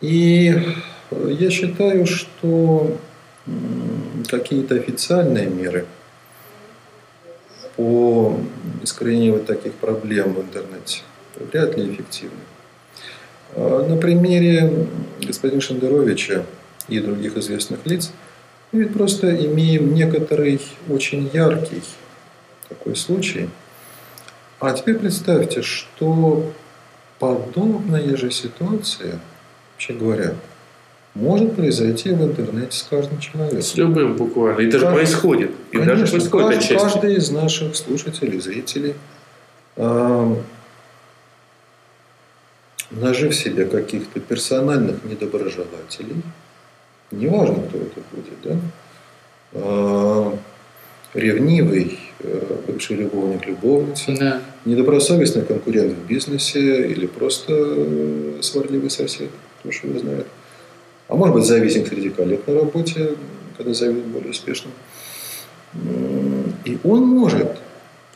И 0.00 0.54
я 1.12 1.50
считаю, 1.50 2.06
что 2.06 2.98
какие-то 4.28 4.74
официальные 4.74 5.46
меры 5.46 5.86
по 7.78 8.36
искоренению 8.82 9.38
таких 9.44 9.72
проблем 9.74 10.34
в 10.34 10.40
интернете 10.40 11.02
вряд 11.36 11.78
ли 11.78 11.94
эффективны. 11.94 12.40
На 13.56 13.96
примере 13.96 14.88
господина 15.20 15.60
Шендеровича 15.60 16.44
и 16.88 16.98
других 16.98 17.36
известных 17.36 17.86
лиц 17.86 18.10
мы 18.72 18.80
ведь 18.80 18.92
просто 18.92 19.34
имеем 19.46 19.94
некоторый 19.94 20.60
очень 20.88 21.30
яркий 21.32 21.82
такой 22.68 22.96
случай. 22.96 23.48
А 24.58 24.72
теперь 24.72 24.96
представьте, 24.96 25.62
что 25.62 26.52
подобная 27.20 28.16
же 28.16 28.32
ситуация, 28.32 29.20
вообще 29.74 29.92
говоря, 29.92 30.34
может 31.14 31.56
произойти 31.56 32.10
в 32.10 32.22
интернете 32.22 32.76
с 32.76 32.82
каждым 32.82 33.18
человеком. 33.18 33.62
С 33.62 33.76
любым 33.76 34.16
буквально. 34.16 34.60
И 34.60 34.66
даже 34.66 34.84
каждый, 34.84 34.96
происходит. 34.96 35.50
И 35.72 35.76
конечно, 35.76 35.96
даже 35.96 36.12
происходит 36.12 36.58
каждый, 36.58 36.78
каждый 36.78 37.14
из 37.16 37.30
наших 37.30 37.76
слушателей, 37.76 38.40
зрителей, 38.40 38.94
э, 39.76 40.36
нажив 42.90 43.34
себе 43.34 43.64
каких-то 43.64 44.20
персональных 44.20 45.04
недоброжелателей, 45.04 46.22
неважно, 47.10 47.62
кто 47.68 47.78
это 47.78 48.00
будет, 48.12 48.34
да, 48.44 48.56
э, 49.52 50.32
ревнивый 51.14 51.98
э, 52.20 52.56
бывший 52.66 52.96
любовник 52.96 53.46
любовницы, 53.46 54.16
да. 54.18 54.42
недобросовестный 54.64 55.42
конкурент 55.42 55.94
в 55.94 56.06
бизнесе 56.06 56.86
или 56.88 57.06
просто 57.06 57.52
э, 57.56 58.38
сварливый 58.42 58.90
сосед, 58.90 59.30
кто 59.60 59.72
что 59.72 59.88
его 59.88 59.98
знает. 59.98 60.26
А 61.08 61.14
может 61.14 61.34
быть 61.34 61.44
завистник 61.44 61.88
среди 61.88 62.10
коллег 62.10 62.46
на 62.46 62.54
работе, 62.54 63.14
когда 63.56 63.72
завидует 63.72 64.06
более 64.06 64.30
успешным. 64.30 64.72
И 66.64 66.78
он 66.84 67.06
может 67.06 67.58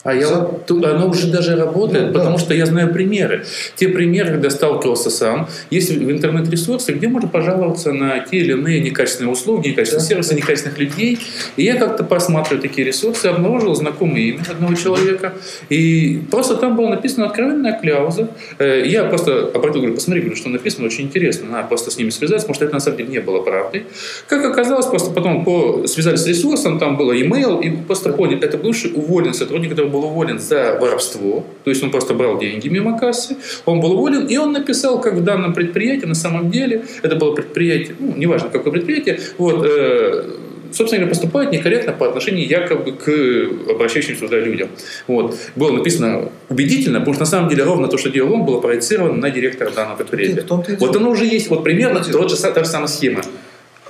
а 0.05 0.15
я 0.15 0.29
вот, 0.29 0.67
тут, 0.67 0.85
оно 0.85 1.09
уже 1.09 1.31
даже 1.31 1.55
работает, 1.55 2.13
да, 2.13 2.19
потому 2.19 2.37
да. 2.37 2.43
что 2.43 2.55
я 2.55 2.67
знаю 2.67 2.93
примеры. 2.93 3.45
Те 3.77 3.89
примеры, 3.89 4.31
когда 4.31 4.51
сталкивался 4.51 5.11
сам, 5.11 5.49
есть 5.71 5.91
в 5.91 6.11
интернет-ресурсы, 6.11 6.93
где 6.93 7.07
можно 7.07 7.29
пожаловаться 7.29 7.93
на 7.93 8.19
те 8.19 8.39
или 8.39 8.53
иные 8.53 8.81
некачественные 8.81 9.33
услуги, 9.33 9.69
некачественные 9.69 10.03
да. 10.03 10.09
сервисы, 10.09 10.35
некачественных 10.35 10.79
людей. 10.79 11.19
И 11.57 11.63
я 11.63 11.77
как-то 11.77 12.03
посмотрел 12.03 12.61
такие 12.61 12.85
ресурсы, 12.85 13.27
обнаружил 13.27 13.75
знакомое 13.77 14.23
имя 14.23 14.43
одного 14.51 14.75
человека, 14.75 15.35
и 15.69 16.21
просто 16.31 16.57
там 16.57 16.77
была 16.77 16.91
написана 16.91 17.27
откровенная 17.27 17.79
кляуза. 17.79 18.29
Э, 18.59 18.83
я 18.85 19.05
просто 19.05 19.51
обратил, 19.55 19.83
говорю, 19.83 19.95
посмотри, 19.95 20.23
говорю, 20.23 20.37
что 20.37 20.49
написано, 20.49 20.87
очень 20.87 21.05
интересно, 21.05 21.49
надо 21.49 21.69
просто 21.69 21.93
с 21.93 21.97
ними 21.97 22.11
связаться, 22.11 22.49
потому 22.49 22.55
что 22.57 22.65
это 22.65 22.75
на 22.75 22.81
самом 22.81 22.97
деле 22.97 23.09
не 23.11 23.21
было 23.21 23.41
правдой. 23.41 23.87
Как 24.27 24.45
оказалось, 24.45 24.87
просто 24.87 25.13
потом 25.13 25.45
по, 25.45 25.87
связались 25.87 26.23
с 26.23 26.27
ресурсом, 26.27 26.81
там 26.81 26.97
было 26.97 27.13
e-mail, 27.13 27.63
и 27.63 27.71
просто 27.71 28.13
поняли, 28.13 28.43
это 28.43 28.59
бывший 28.59 28.91
уволенный 28.93 29.35
сотрудник, 29.35 29.71
который 29.71 29.92
был 29.93 30.05
уволен 30.05 30.39
за 30.39 30.79
воровство, 30.81 31.45
то 31.65 31.71
есть 31.71 31.83
он 31.83 31.91
просто 31.91 32.15
брал 32.15 32.39
деньги 32.39 32.69
мимо 32.69 32.99
кассы, 32.99 33.37
он 33.65 33.81
был 33.81 33.93
уволен, 33.93 34.27
и 34.27 34.37
он 34.37 34.53
написал, 34.53 35.01
как 35.01 35.15
в 35.15 35.25
данном 35.25 35.55
предприятии, 35.55 36.07
на 36.07 36.15
самом 36.15 36.51
деле, 36.51 36.85
это 37.03 37.15
было 37.17 37.35
предприятие, 37.35 37.97
ну, 38.01 38.15
неважно, 38.17 38.49
какое 38.51 38.73
предприятие, 38.73 39.21
вот, 39.39 39.65
э, 39.65 40.25
собственно 40.73 41.01
говоря, 41.01 41.09
поступает 41.11 41.53
некорректно 41.53 41.93
по 41.93 42.09
отношению 42.09 42.49
якобы 42.49 42.93
к 42.93 43.71
обращающимся 43.71 44.23
туда 44.23 44.39
людям. 44.39 44.69
Вот. 45.07 45.37
Было 45.57 45.73
написано 45.73 46.31
убедительно, 46.49 46.99
потому 46.99 47.15
что 47.15 47.23
на 47.23 47.31
самом 47.31 47.49
деле 47.49 47.65
ровно 47.65 47.89
то, 47.89 47.99
что 47.99 48.11
делал 48.11 48.33
он, 48.33 48.45
было 48.45 48.61
проецировано 48.61 49.17
на 49.17 49.31
директора 49.31 49.71
данного 49.71 49.97
предприятия. 49.99 50.45
Вот 50.79 50.97
оно 50.97 51.11
уже 51.11 51.25
есть, 51.27 51.51
вот 51.51 51.63
примерно 51.63 52.03
тот 52.03 52.31
же, 52.31 52.37
та 52.37 52.65
же 52.65 52.71
самая 52.71 52.89
схема. 52.89 53.23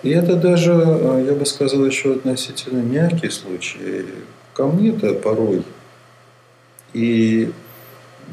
И 0.02 0.10
это 0.10 0.34
даже, 0.34 0.72
э, 0.72 1.24
я 1.28 1.34
бы 1.34 1.46
сказал, 1.46 1.84
еще 1.86 2.12
относительно 2.12 2.80
мягкий 2.80 3.30
случай. 3.30 4.04
Ко 4.52 4.66
мне-то 4.66 5.14
порой 5.14 5.62
и, 6.92 7.50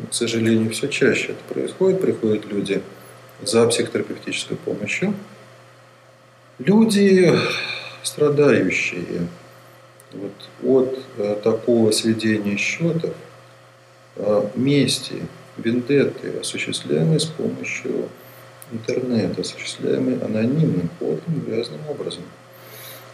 к 0.10 0.14
сожалению, 0.14 0.70
все 0.72 0.88
чаще 0.88 1.34
это 1.34 1.54
происходит. 1.54 2.02
Приходят 2.02 2.46
люди 2.46 2.82
за 3.42 3.68
психотерапевтической 3.68 4.58
помощью. 4.58 5.14
Люди, 6.60 7.34
страдающие 8.04 9.28
вот 10.12 10.50
от 10.64 11.00
э, 11.18 11.36
такого 11.44 11.92
сведения 11.92 12.58
счетов, 12.58 13.14
э, 14.16 14.50
мести, 14.56 15.28
вендетты, 15.58 16.40
осуществляемые 16.40 17.20
с 17.20 17.26
помощью 17.26 18.10
интернета, 18.72 19.42
осуществляемые 19.42 20.20
анонимным 20.22 20.90
ходом, 21.00 21.40
грязным 21.46 21.82
образом. 21.88 22.24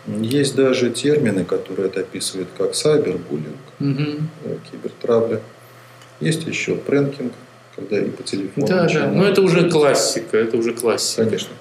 Есть 0.07 0.55
даже 0.55 0.91
термины, 0.91 1.45
которые 1.45 1.87
это 1.87 2.01
описывают 2.01 2.49
как 2.57 2.75
сайбербуллинг, 2.75 3.55
угу. 3.79 4.59
кибертравля. 4.71 5.41
Есть 6.19 6.45
еще 6.45 6.75
пренкинг, 6.75 7.33
когда 7.75 7.99
и 7.99 8.09
по 8.09 8.23
телефону. 8.23 8.67
Да, 8.67 8.87
да, 8.87 9.07
но 9.07 9.25
это 9.25 9.41
уже 9.41 9.69
классика, 9.69 10.37
это 10.37 10.57
уже 10.57 10.73
классика. 10.73 11.25
Конечно. 11.25 11.53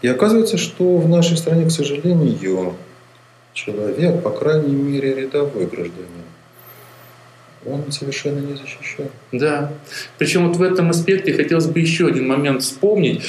И 0.00 0.08
оказывается, 0.08 0.58
что 0.58 0.98
в 0.98 1.08
нашей 1.08 1.36
стране, 1.36 1.66
к 1.66 1.70
сожалению, 1.70 2.76
человек, 3.52 4.22
по 4.22 4.30
крайней 4.30 4.74
мере, 4.74 5.14
рядовой 5.14 5.66
гражданин, 5.66 6.24
он 7.66 7.90
совершенно 7.90 8.40
не 8.40 8.54
защищен. 8.54 9.08
Да. 9.32 9.72
Причем 10.18 10.46
вот 10.46 10.56
в 10.56 10.62
этом 10.62 10.90
аспекте 10.90 11.32
хотелось 11.32 11.66
бы 11.66 11.80
еще 11.80 12.06
один 12.06 12.28
момент 12.28 12.62
вспомнить. 12.62 13.22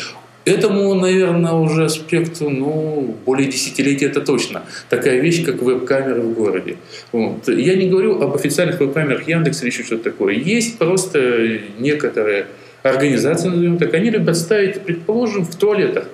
Этому, 0.46 0.94
наверное, 0.94 1.54
уже 1.54 1.86
аспекту, 1.86 2.52
ну, 2.52 3.16
более 3.26 3.50
десятилетия 3.50 4.06
это 4.06 4.22
точно. 4.22 4.62
Такая 4.90 5.20
вещь, 5.20 5.44
как 5.44 5.62
веб-камеры 5.62 6.22
в 6.22 6.34
городе. 6.34 6.78
Вот. 7.12 7.48
Я 7.48 7.76
не 7.76 7.90
говорю 7.90 8.22
об 8.22 8.36
официальных 8.36 8.80
веб-камерах 8.80 9.28
Яндекса 9.28 9.64
или 9.64 9.72
еще 9.72 9.84
что-то 9.84 10.04
такое. 10.04 10.36
Есть 10.36 10.78
просто 10.78 11.60
некоторые 11.80 12.46
организации, 12.84 13.50
назовем 13.50 13.78
так, 13.80 13.94
они 13.96 14.12
любят 14.12 14.38
ставить, 14.38 14.82
предположим, 14.82 15.46
в 15.46 15.56
туалетах 15.56 16.06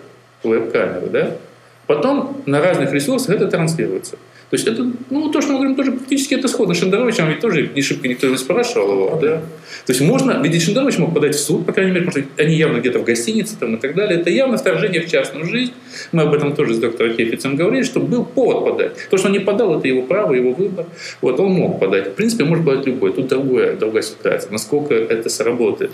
веб-камеры, 0.43 1.07
да? 1.11 1.35
Потом 1.87 2.41
на 2.45 2.61
разных 2.61 2.93
ресурсах 2.93 3.35
это 3.35 3.47
транслируется. 3.47 4.17
То 4.51 4.57
есть 4.57 4.67
это, 4.67 4.85
ну, 5.09 5.31
то, 5.31 5.39
что 5.39 5.53
мы 5.53 5.59
говорим, 5.59 5.75
тоже 5.77 5.93
практически 5.93 6.33
это 6.33 6.49
сходно. 6.49 6.75
Шендеровичем 6.75 7.29
ведь 7.29 7.39
тоже 7.39 7.69
не 7.73 7.81
шибко 7.81 8.09
никто 8.09 8.27
не 8.27 8.37
спрашивал 8.37 8.91
его, 8.91 9.19
да. 9.21 9.37
То 9.85 9.93
есть 9.93 10.01
можно, 10.01 10.41
ведь 10.43 10.61
Шендерович 10.61 10.97
мог 10.97 11.13
подать 11.13 11.35
в 11.35 11.39
суд, 11.39 11.65
по 11.65 11.71
крайней 11.71 11.93
мере, 11.93 12.05
потому 12.05 12.25
что 12.25 12.43
они 12.43 12.57
явно 12.57 12.79
где-то 12.79 12.99
в 12.99 13.05
гостинице 13.05 13.55
там 13.57 13.75
и 13.75 13.79
так 13.79 13.95
далее. 13.95 14.19
Это 14.19 14.29
явно 14.29 14.57
вторжение 14.57 15.01
в 15.01 15.09
частную 15.09 15.45
жизнь. 15.45 15.71
Мы 16.11 16.23
об 16.23 16.33
этом 16.33 16.53
тоже 16.53 16.73
с 16.73 16.79
доктором 16.79 17.13
Хефицем 17.13 17.55
говорили, 17.55 17.83
что 17.83 18.01
был 18.01 18.25
повод 18.25 18.65
подать. 18.65 18.91
То, 19.09 19.15
что 19.15 19.27
он 19.27 19.33
не 19.33 19.39
подал, 19.39 19.79
это 19.79 19.87
его 19.87 20.01
право, 20.01 20.33
его 20.33 20.51
выбор. 20.51 20.85
Вот 21.21 21.39
он 21.39 21.53
мог 21.53 21.79
подать. 21.79 22.09
В 22.09 22.11
принципе, 22.15 22.43
может 22.43 22.65
подать 22.65 22.85
любой. 22.85 23.13
Тут 23.13 23.29
другая, 23.29 23.77
другая 23.77 24.03
ситуация. 24.03 24.51
Насколько 24.51 24.95
это 24.95 25.29
сработает. 25.29 25.91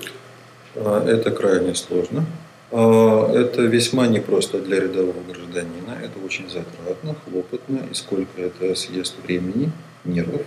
А, 0.76 1.08
это 1.08 1.30
крайне 1.30 1.76
сложно. 1.76 2.26
А, 2.72 3.32
это 3.34 3.62
весьма 3.64 4.08
непросто 4.08 4.60
для 4.60 4.80
рядового 4.80 5.24
гражданина, 5.28 5.98
это 6.02 6.24
очень 6.26 6.50
затратно, 6.50 7.16
хлопотно, 7.26 7.80
и 7.90 7.94
сколько 7.94 8.42
это 8.42 8.76
съест 8.76 9.16
времени, 9.24 9.72
нервов, 10.04 10.42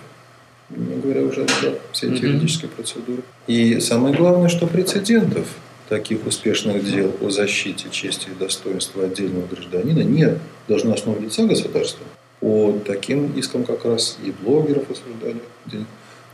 не 0.68 0.96
говоря 0.96 1.22
уже 1.22 1.44
про 1.44 1.74
все 1.92 2.12
эти 2.12 2.24
юридические 2.24 2.70
процедуры. 2.70 3.22
И 3.46 3.80
самое 3.80 4.14
главное, 4.14 4.48
что 4.48 4.66
прецедентов 4.66 5.46
таких 5.88 6.24
успешных 6.26 6.84
дел 6.84 7.12
о 7.20 7.30
защите 7.30 7.88
чести 7.90 8.28
и 8.28 8.38
достоинства 8.38 9.04
отдельного 9.04 9.46
гражданина 9.46 10.00
нет. 10.00 10.38
Должно 10.68 10.94
основывать 10.94 11.24
лица 11.24 11.44
государства. 11.44 12.06
По 12.38 12.78
таким 12.86 13.32
искам 13.36 13.64
как 13.64 13.84
раз 13.84 14.16
и 14.24 14.30
блогеров 14.30 14.84
осуждали 14.90 15.40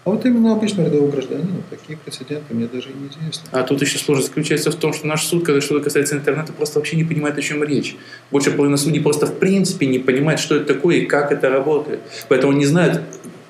А 0.06 0.10
вот 0.10 0.24
именно 0.24 0.52
обычного 0.52 0.86
рядового 0.86 1.10
гражданина 1.10 1.62
такие 1.68 1.98
прецеденты 1.98 2.54
мне 2.54 2.68
даже 2.68 2.90
неизвестны. 2.90 3.48
А 3.50 3.64
тут 3.64 3.82
еще 3.82 3.98
сложность 3.98 4.28
заключается 4.28 4.70
в 4.70 4.76
том, 4.76 4.92
что 4.92 5.04
наш 5.04 5.24
суд, 5.24 5.44
когда 5.44 5.60
что-то 5.60 5.82
касается 5.82 6.14
интернета, 6.14 6.52
просто 6.52 6.78
вообще 6.78 6.96
не 6.96 7.02
понимает, 7.02 7.36
о 7.36 7.42
чем 7.42 7.64
речь. 7.64 7.96
Больше 8.30 8.52
половины 8.52 8.78
судей 8.78 9.00
просто 9.00 9.26
в 9.26 9.36
принципе 9.40 9.86
не 9.86 9.98
понимает, 9.98 10.38
что 10.38 10.54
это 10.54 10.74
такое 10.74 10.98
и 10.98 11.06
как 11.06 11.32
это 11.32 11.50
работает. 11.50 11.98
Поэтому 12.28 12.52
не 12.52 12.66
знают 12.66 13.02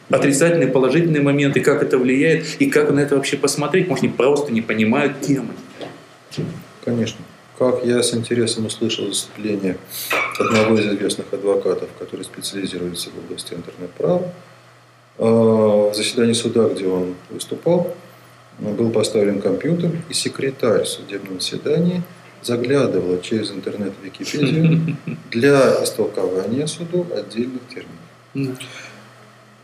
отрицательные, 0.08 0.68
положительные 0.68 1.20
моменты, 1.20 1.60
как 1.60 1.82
это 1.82 1.98
влияет 1.98 2.46
и 2.58 2.70
как 2.70 2.90
на 2.90 3.00
это 3.00 3.16
вообще 3.16 3.36
посмотреть. 3.36 3.88
Может, 3.88 4.04
они 4.04 4.12
просто 4.14 4.50
не 4.50 4.62
понимают 4.62 5.20
темы. 5.20 5.50
Конечно. 6.86 7.22
Как 7.58 7.84
я 7.84 8.02
с 8.02 8.14
интересом 8.14 8.64
услышал 8.64 9.04
выступление 9.04 9.76
одного 10.38 10.78
из 10.78 10.86
известных 10.86 11.26
адвокатов, 11.34 11.90
который 11.98 12.24
специализируется 12.24 13.10
в 13.10 13.26
области 13.26 13.52
интернет-права, 13.52 14.32
а, 15.18 15.75
заседании 15.94 16.32
суда, 16.32 16.68
где 16.68 16.86
он 16.86 17.14
выступал, 17.30 17.94
был 18.58 18.90
поставлен 18.90 19.40
компьютер, 19.40 19.90
и 20.08 20.14
секретарь 20.14 20.84
в 20.84 20.88
судебном 20.88 21.40
заседании 21.40 22.02
заглядывала 22.42 23.20
через 23.20 23.50
интернет 23.50 23.92
в 24.00 24.04
Википедию 24.04 24.96
для 25.30 25.82
истолкования 25.82 26.66
суду 26.66 27.06
отдельных 27.14 27.62
терминов. 27.68 28.58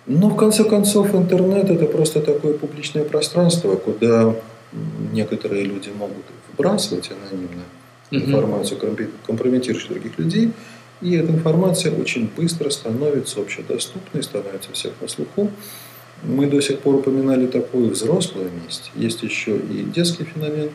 Но 0.06 0.28
в 0.28 0.36
конце 0.36 0.64
концов 0.64 1.14
интернет 1.14 1.70
это 1.70 1.86
просто 1.86 2.20
такое 2.20 2.54
публичное 2.54 3.04
пространство, 3.04 3.76
куда 3.76 4.34
некоторые 5.12 5.64
люди 5.64 5.90
могут 5.90 6.24
вбрасывать 6.52 7.10
анонимно 7.10 7.62
информацию, 8.10 8.80
компрометирующую 9.26 9.92
других 9.92 10.18
людей, 10.18 10.52
и 11.00 11.14
эта 11.14 11.32
информация 11.32 11.92
очень 11.92 12.30
быстро 12.36 12.70
становится 12.70 13.40
общедоступной, 13.40 14.22
становится 14.22 14.72
всех 14.72 14.92
на 15.00 15.08
слуху. 15.08 15.50
Мы 16.22 16.46
до 16.46 16.60
сих 16.60 16.78
пор 16.80 16.96
упоминали 16.96 17.46
такую 17.46 17.90
взрослую 17.90 18.50
месть. 18.64 18.92
Есть 18.94 19.22
еще 19.22 19.56
и 19.56 19.84
детский 19.94 20.24
феномен 20.24 20.70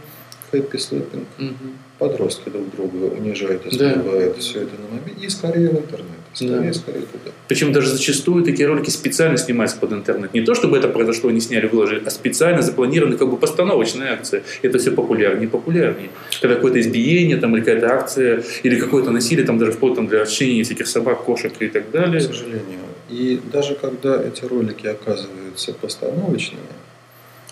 happy 0.51 0.77
sleeping. 0.77 1.25
Угу. 1.39 1.55
Подростки 1.99 2.49
друг 2.49 2.69
друга 2.75 3.13
унижают, 3.15 3.65
избивают, 3.65 4.35
да. 4.35 4.39
все 4.39 4.61
это 4.61 4.71
на 4.75 4.95
мобиле. 4.95 5.25
И 5.25 5.29
скорее 5.29 5.69
в 5.69 5.77
интернет. 5.77 6.05
Скорее, 6.33 6.67
да. 6.67 6.73
скорее 6.73 7.01
туда. 7.01 7.31
Причем 7.47 7.73
даже 7.73 7.89
зачастую 7.89 8.43
такие 8.43 8.67
ролики 8.67 8.91
специально 8.91 9.37
снимаются 9.37 9.77
под 9.77 9.93
интернет. 9.93 10.33
Не 10.33 10.41
то, 10.41 10.53
чтобы 10.53 10.77
это 10.77 10.87
произошло, 10.87 11.31
не 11.31 11.41
сняли, 11.41 11.65
выложили, 11.65 12.03
а 12.05 12.11
специально 12.11 12.61
запланированы 12.61 13.17
как 13.17 13.29
бы 13.29 13.37
постановочная 13.37 14.13
акция. 14.13 14.43
Это 14.61 14.77
все 14.77 14.91
популярнее 14.91 15.47
и 15.47 15.49
популярнее. 15.49 16.09
Когда 16.39 16.55
какое-то 16.55 16.79
избиение, 16.79 17.37
там, 17.37 17.55
или 17.55 17.63
какая-то 17.63 17.87
акция, 17.91 18.43
или 18.61 18.79
какое-то 18.79 19.09
насилие, 19.09 19.45
там 19.45 19.57
даже 19.57 19.71
вплоть 19.71 19.95
там, 19.95 20.07
для 20.07 20.21
общения 20.21 20.63
всяких 20.63 20.87
собак, 20.87 21.23
кошек 21.23 21.51
и 21.59 21.67
так 21.67 21.89
далее. 21.89 22.19
К 22.19 22.23
сожалению. 22.23 22.86
И 23.09 23.41
даже 23.51 23.75
когда 23.75 24.21
эти 24.21 24.43
ролики 24.45 24.87
оказываются 24.87 25.73
постановочными, 25.73 26.61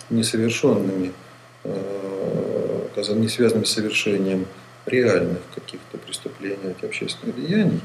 несовершенными, 0.09 1.13
э, 1.63 3.13
не 3.15 3.27
связанными 3.27 3.65
с 3.65 3.71
совершением 3.71 4.45
реальных 4.85 5.39
каких-то 5.53 5.97
преступлений, 5.97 6.75
общественных 6.81 7.35
деяний, 7.35 7.81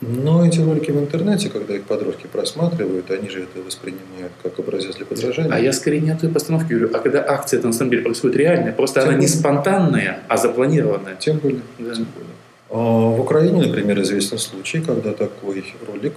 но 0.00 0.46
эти 0.46 0.60
ролики 0.60 0.90
в 0.90 0.98
интернете, 0.98 1.50
когда 1.50 1.74
их 1.74 1.84
подростки 1.84 2.26
просматривают, 2.26 3.10
они 3.10 3.28
же 3.28 3.42
это 3.42 3.60
воспринимают 3.62 4.32
как 4.42 4.58
образец 4.58 4.96
для 4.96 5.04
подражания. 5.04 5.52
А 5.52 5.58
я 5.58 5.74
скорее 5.74 6.00
не 6.00 6.10
о 6.10 6.16
той 6.16 6.30
постановке 6.30 6.74
говорю, 6.74 6.90
а 6.94 7.00
когда 7.00 7.22
акция 7.28 7.58
это 7.58 7.66
на 7.66 7.74
самом 7.74 7.90
деле 7.90 8.02
происходит 8.02 8.36
реальная, 8.36 8.72
просто 8.72 9.00
Тем 9.00 9.10
она 9.10 9.18
не 9.18 9.26
спонтанная, 9.26 10.20
а 10.26 10.36
запланированная. 10.38 11.16
Тем 11.16 11.36
более. 11.38 11.60
Да. 11.78 11.94
Тем 11.94 12.06
более. 12.14 12.30
А 12.70 12.76
в 12.76 13.20
Украине, 13.20 13.66
например, 13.66 14.00
известен 14.00 14.38
случай, 14.38 14.80
когда 14.80 15.12
такой 15.12 15.64
ролик 15.86 16.14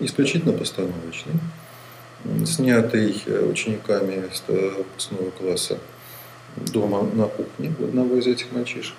исключительно 0.00 0.52
постановочный, 0.52 1.34
снятый 2.46 3.22
учениками 3.50 4.24
выпускного 4.48 5.30
класса 5.30 5.78
дома 6.56 7.02
на 7.02 7.26
кухне 7.26 7.72
одного 7.78 8.16
из 8.16 8.26
этих 8.26 8.52
мальчишек, 8.52 8.94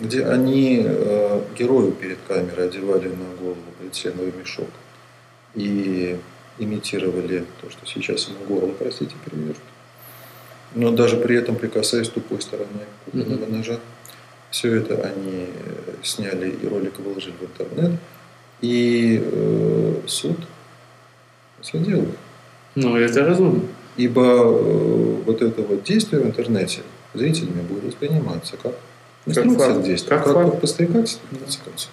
где 0.00 0.26
они 0.26 0.82
э, 0.84 1.42
герою 1.58 1.92
перед 1.92 2.18
камерой 2.26 2.68
одевали 2.68 3.08
на 3.08 3.36
голову 3.38 3.58
полиэтиленовый 3.78 4.32
мешок 4.32 4.68
и 5.54 6.18
имитировали 6.58 7.44
то, 7.60 7.70
что 7.70 7.86
сейчас 7.86 8.28
ему 8.28 8.44
горло, 8.46 8.72
простите, 8.72 9.14
перевяжут. 9.24 9.58
Но 10.74 10.90
даже 10.90 11.16
при 11.16 11.36
этом 11.36 11.56
прикасаясь 11.56 12.08
тупой 12.08 12.40
стороной 12.40 12.86
кухонного 13.04 13.44
mm-hmm. 13.44 13.56
ножа. 13.56 13.80
Все 14.50 14.74
это 14.76 14.94
они 15.02 15.48
сняли 16.02 16.50
и 16.50 16.66
ролик 16.66 16.98
выложили 16.98 17.34
в 17.40 17.42
интернет. 17.42 17.98
И 18.64 19.22
э, 19.22 19.94
суд 20.06 20.38
осудил 21.60 22.04
их. 22.04 22.08
Ну, 22.76 22.96
это 22.96 23.26
разумно. 23.26 23.60
Ибо 23.98 24.22
э, 24.22 25.22
вот 25.26 25.42
это 25.42 25.60
вот 25.60 25.84
действие 25.84 26.22
в 26.22 26.26
интернете 26.26 26.80
зрителями 27.12 27.60
будет 27.60 27.84
восприниматься 27.84 28.56
как 28.56 28.72
как 29.26 29.44
факт. 29.52 29.82
действия, 29.82 30.08
как, 30.08 30.24
как 30.24 30.34
факт. 30.34 30.60
подстрекательство, 30.62 31.26
в 31.30 31.38
конце 31.38 31.58
концов. 31.62 31.90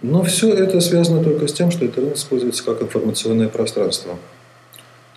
Но 0.00 0.22
все 0.24 0.54
это 0.54 0.80
связано 0.80 1.22
только 1.22 1.46
с 1.46 1.52
тем, 1.52 1.70
что 1.70 1.84
интернет 1.84 2.16
используется 2.16 2.64
как 2.64 2.80
информационное 2.80 3.48
пространство. 3.48 4.16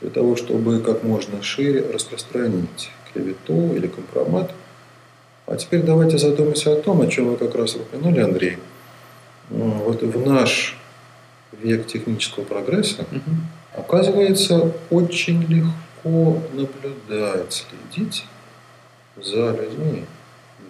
Для 0.02 0.10
того, 0.10 0.36
чтобы 0.36 0.82
как 0.82 1.04
можно 1.04 1.42
шире 1.42 1.82
распространить 1.94 2.92
клевету 3.14 3.74
или 3.74 3.88
компромат. 3.88 4.52
А 5.46 5.56
теперь 5.56 5.82
давайте 5.82 6.18
задумаемся 6.18 6.74
о 6.74 6.76
том, 6.76 7.00
о 7.00 7.08
чем 7.08 7.30
вы 7.30 7.38
как 7.38 7.56
раз 7.56 7.76
упомянули, 7.76 8.20
Андрей. 8.20 8.58
Вот 9.54 10.02
в 10.02 10.28
наш 10.28 10.78
век 11.52 11.86
технического 11.88 12.44
прогресса, 12.44 13.06
угу. 13.12 13.22
оказывается, 13.78 14.74
очень 14.90 15.44
легко 15.44 16.42
наблюдать, 16.54 17.66
следить 17.92 18.26
за 19.16 19.52
людьми 19.52 20.06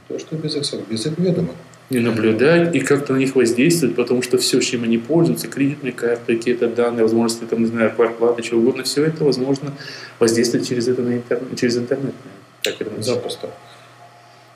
то, 0.08 0.20
что 0.20 0.36
без 0.36 0.56
их, 0.56 0.64
без 0.90 1.06
их 1.06 1.18
ведома. 1.18 1.54
И 1.90 2.00
наблюдать, 2.00 2.76
и 2.76 2.80
как-то 2.80 3.14
на 3.14 3.18
них 3.18 3.36
воздействовать, 3.36 3.96
потому 3.96 4.22
что 4.22 4.38
все, 4.38 4.60
чем 4.62 4.84
они 4.84 4.98
пользуются, 4.98 5.48
кредитные 5.48 5.94
карты, 5.94 6.38
какие-то 6.38 6.68
данные, 6.68 7.04
возможности, 7.04 7.46
там, 7.46 7.60
не 7.60 7.68
знаю, 7.68 7.94
квартплаты, 7.94 8.42
чего 8.42 8.62
угодно, 8.62 8.84
все 8.84 9.04
это 9.06 9.24
возможно 9.24 9.74
воздействовать 10.20 10.68
через 10.68 10.88
это 10.88 11.02
на 11.02 11.16
интернет, 11.16 11.60
через 11.60 11.78
интернет. 11.78 12.14
Так 12.62 12.76
это 12.80 13.02
Запросто. 13.02 13.50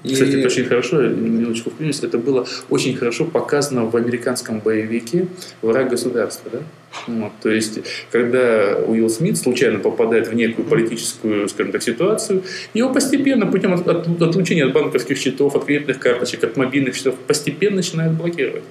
И... 0.08 0.14
Кстати, 0.14 0.36
это 0.36 0.48
очень 0.48 0.66
хорошо, 0.66 1.02
минуточку 1.02 1.70
вклинюсь, 1.70 2.02
это 2.04 2.18
было 2.18 2.46
очень 2.70 2.96
хорошо 2.96 3.26
показано 3.26 3.86
в 3.86 3.96
американском 3.96 4.60
боевике 4.60 5.28
«Враг 5.62 5.90
государства». 5.90 6.52
Да? 6.52 6.60
Вот, 7.08 7.32
то 7.42 7.50
есть, 7.50 7.80
когда 8.12 8.78
Уилл 8.88 9.10
Смит 9.10 9.38
случайно 9.38 9.80
попадает 9.80 10.28
в 10.28 10.34
некую 10.34 10.66
политическую, 10.66 11.48
скажем 11.50 11.72
так, 11.72 11.84
ситуацию, 11.84 12.44
его 12.74 12.92
постепенно, 12.92 13.46
путем 13.46 13.74
отлучения 13.74 14.66
от 14.66 14.74
банковских 14.74 15.18
счетов, 15.18 15.56
от 15.56 15.66
кредитных 15.66 16.00
карточек, 16.00 16.44
от 16.44 16.58
мобильных 16.58 16.96
счетов, 16.96 17.16
постепенно 17.28 17.78
начинают 17.78 18.14
блокировать. 18.14 18.64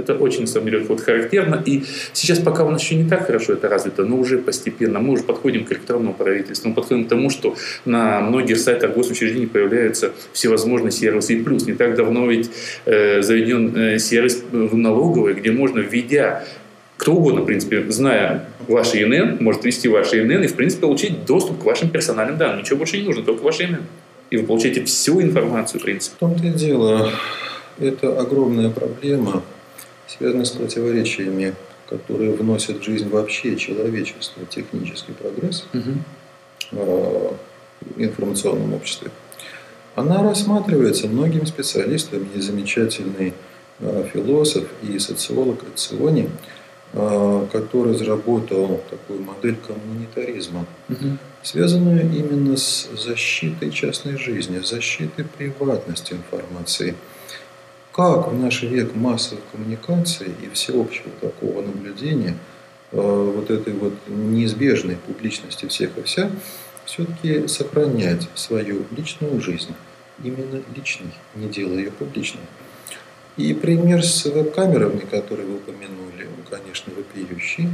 Это 0.00 0.14
очень, 0.14 0.42
на 0.42 0.46
самом 0.46 0.66
деле, 0.66 0.84
вот 0.88 1.00
характерно. 1.00 1.62
И 1.64 1.82
сейчас 2.12 2.38
пока 2.38 2.64
у 2.64 2.70
нас 2.70 2.82
еще 2.82 2.94
не 2.96 3.08
так 3.08 3.26
хорошо 3.26 3.52
это 3.52 3.68
развито, 3.68 4.04
но 4.04 4.16
уже 4.16 4.38
постепенно 4.38 4.98
мы 4.98 5.12
уже 5.12 5.22
подходим 5.22 5.64
к 5.64 5.72
электронному 5.72 6.14
правительству. 6.14 6.68
Мы 6.68 6.74
подходим 6.74 7.04
к 7.04 7.08
тому, 7.08 7.30
что 7.30 7.54
на 7.84 8.20
многих 8.20 8.58
сайтах 8.58 8.94
госучреждений 8.94 9.46
появляются 9.46 10.12
всевозможные 10.32 10.90
сервисы. 10.90 11.34
И 11.34 11.42
плюс 11.42 11.66
не 11.66 11.74
так 11.74 11.94
давно 11.94 12.26
ведь 12.26 12.50
э, 12.84 13.22
заведен 13.22 13.76
э, 13.76 13.98
сервис 13.98 14.42
в 14.50 14.76
налоговой, 14.76 15.34
где 15.34 15.52
можно, 15.52 15.80
введя 15.80 16.44
кто 16.96 17.14
угодно, 17.14 17.40
в 17.40 17.46
принципе, 17.46 17.90
зная 17.90 18.44
ваши 18.68 19.02
ИНН, 19.02 19.38
может 19.42 19.64
ввести 19.64 19.88
ваши 19.88 20.22
ИНН 20.22 20.42
и, 20.42 20.46
в 20.48 20.54
принципе, 20.54 20.82
получить 20.82 21.24
доступ 21.24 21.62
к 21.62 21.64
вашим 21.64 21.88
персональным 21.88 22.36
данным. 22.36 22.60
Ничего 22.60 22.76
больше 22.76 22.98
не 22.98 23.04
нужно, 23.04 23.22
только 23.22 23.42
ваши 23.42 23.64
ИНН. 23.64 23.86
И 24.30 24.36
вы 24.36 24.44
получаете 24.44 24.84
всю 24.84 25.22
информацию, 25.22 25.80
в 25.80 25.84
принципе. 25.84 26.16
В 26.16 26.18
том-то 26.18 26.46
и 26.46 26.50
дело. 26.50 27.10
Это 27.78 28.20
огромная 28.20 28.68
проблема 28.68 29.42
связаны 30.16 30.44
с 30.44 30.50
противоречиями, 30.50 31.54
которые 31.88 32.32
вносят 32.32 32.80
в 32.80 32.82
жизнь 32.82 33.08
вообще 33.08 33.56
человечество, 33.56 34.44
технический 34.46 35.12
прогресс 35.12 35.66
угу. 35.72 35.92
в 36.72 37.36
информационном 37.96 38.74
обществе. 38.74 39.10
Она 39.96 40.22
рассматривается 40.22 41.08
многими 41.08 41.44
специалистами, 41.44 42.28
и 42.34 42.40
замечательный 42.40 43.34
а, 43.80 44.04
философ 44.04 44.64
и 44.82 44.98
социолог 44.98 45.64
Эциони, 45.74 46.30
а, 46.92 47.46
который 47.52 47.94
разработал 47.94 48.80
такую 48.88 49.22
модель 49.22 49.56
коммунитаризма, 49.56 50.64
угу. 50.88 51.18
связанную 51.42 52.02
именно 52.02 52.56
с 52.56 52.88
защитой 52.96 53.70
частной 53.70 54.16
жизни, 54.16 54.60
защитой 54.60 55.24
приватности 55.24 56.14
информации– 56.14 56.94
как 57.92 58.28
в 58.28 58.38
наш 58.38 58.62
век 58.62 58.94
массовых 58.94 59.42
коммуникаций 59.52 60.28
и 60.42 60.48
всеобщего 60.50 61.10
такого 61.20 61.62
наблюдения, 61.62 62.36
э, 62.92 63.32
вот 63.36 63.50
этой 63.50 63.72
вот 63.72 63.94
неизбежной 64.06 64.96
публичности 64.96 65.66
всех 65.66 65.98
и 65.98 66.02
вся, 66.02 66.30
все-таки 66.84 67.46
сохранять 67.48 68.28
свою 68.34 68.84
личную 68.96 69.40
жизнь, 69.40 69.74
именно 70.22 70.62
личной, 70.74 71.12
не 71.34 71.48
делая 71.48 71.78
ее 71.78 71.90
публичной. 71.90 72.42
И 73.36 73.54
пример 73.54 74.04
с 74.04 74.24
веб-камерами, 74.24 75.00
который 75.10 75.46
вы 75.46 75.56
упомянули, 75.56 76.26
он, 76.26 76.58
конечно, 76.58 76.92
вопиющий. 76.94 77.70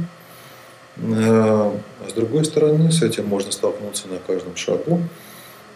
А 0.99 1.73
с 2.07 2.13
другой 2.13 2.45
стороны, 2.45 2.91
с 2.91 3.01
этим 3.01 3.27
можно 3.27 3.51
столкнуться 3.51 4.07
на 4.07 4.17
каждом 4.19 4.55
шагу. 4.55 5.01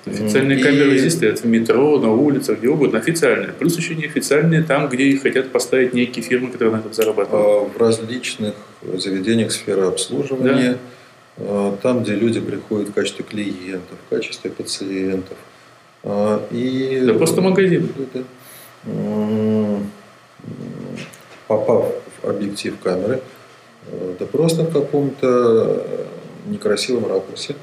Официальные 0.05 0.59
и... 0.59 0.63
камеры 0.63 0.97
здесь 0.97 1.13
стоят 1.13 1.39
в 1.39 1.45
метро, 1.45 1.99
на 1.99 2.11
улицах, 2.11 2.59
где 2.59 2.69
угодно, 2.69 2.97
официальные. 2.99 3.53
Плюс 3.53 3.77
еще 3.77 3.95
неофициальные 3.95 4.63
там, 4.63 4.89
где 4.89 5.03
их 5.03 5.21
хотят 5.21 5.51
поставить 5.51 5.93
некие 5.93 6.23
фирмы, 6.23 6.49
которые 6.49 6.75
на 6.75 6.79
этом 6.79 6.93
зарабатывают. 6.93 7.75
В 7.75 7.79
различных 7.79 8.55
заведениях 8.81 9.51
сферы 9.51 9.83
обслуживания, 9.83 10.77
да. 11.37 11.71
там, 11.81 12.03
где 12.03 12.15
люди 12.15 12.39
приходят 12.39 12.89
в 12.89 12.93
качестве 12.93 13.23
клиентов, 13.23 13.97
в 14.07 14.09
качестве 14.09 14.49
пациентов. 14.49 15.37
И... 16.51 17.03
Да 17.05 17.13
просто 17.13 17.41
магазин. 17.41 17.89
Попав 21.47 21.93
в 22.23 22.27
объектив 22.27 22.73
камеры, 22.83 23.21
да 24.19 24.25
просто 24.25 24.63
в 24.63 24.73
каком-то 24.73 25.85
некрасивом 26.47 27.07
ракурсе, 27.07 27.55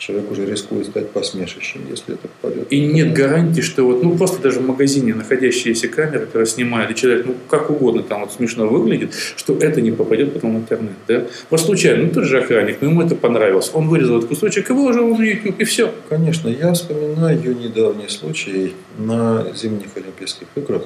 человек 0.00 0.30
уже 0.30 0.46
рискует 0.46 0.86
стать 0.86 1.10
посмешищем, 1.10 1.82
если 1.88 2.14
это 2.14 2.26
попадет. 2.26 2.72
И 2.72 2.80
нет 2.86 3.12
гарантии, 3.12 3.60
что 3.60 3.84
вот, 3.84 4.02
ну, 4.02 4.16
просто 4.16 4.40
даже 4.40 4.60
в 4.60 4.66
магазине 4.66 5.14
находящиеся 5.14 5.88
камеры, 5.88 6.20
которые 6.20 6.46
снимают, 6.46 6.90
и 6.90 6.94
человек, 6.94 7.26
ну, 7.26 7.34
как 7.48 7.70
угодно 7.70 8.02
там 8.02 8.22
вот 8.22 8.32
смешно 8.32 8.66
выглядит, 8.66 9.12
что 9.36 9.54
это 9.54 9.82
не 9.82 9.92
попадет 9.92 10.32
потом 10.32 10.56
в 10.56 10.60
интернет, 10.60 10.94
да? 11.06 11.26
Вот 11.50 11.60
случайно, 11.60 12.04
ну, 12.04 12.12
тот 12.12 12.24
же 12.24 12.38
охранник, 12.38 12.78
ну, 12.80 12.88
ему 12.88 13.02
это 13.02 13.14
понравилось. 13.14 13.70
Он 13.74 13.88
вырезал 13.88 14.18
этот 14.18 14.30
кусочек 14.30 14.70
и 14.70 14.72
выложил 14.72 15.14
на 15.14 15.22
YouTube, 15.22 15.60
и 15.60 15.64
все. 15.64 15.92
Конечно, 16.08 16.48
я 16.48 16.72
вспоминаю 16.72 17.54
недавний 17.58 18.08
случай 18.08 18.72
на 18.96 19.46
зимних 19.54 19.88
Олимпийских 19.96 20.48
играх, 20.56 20.84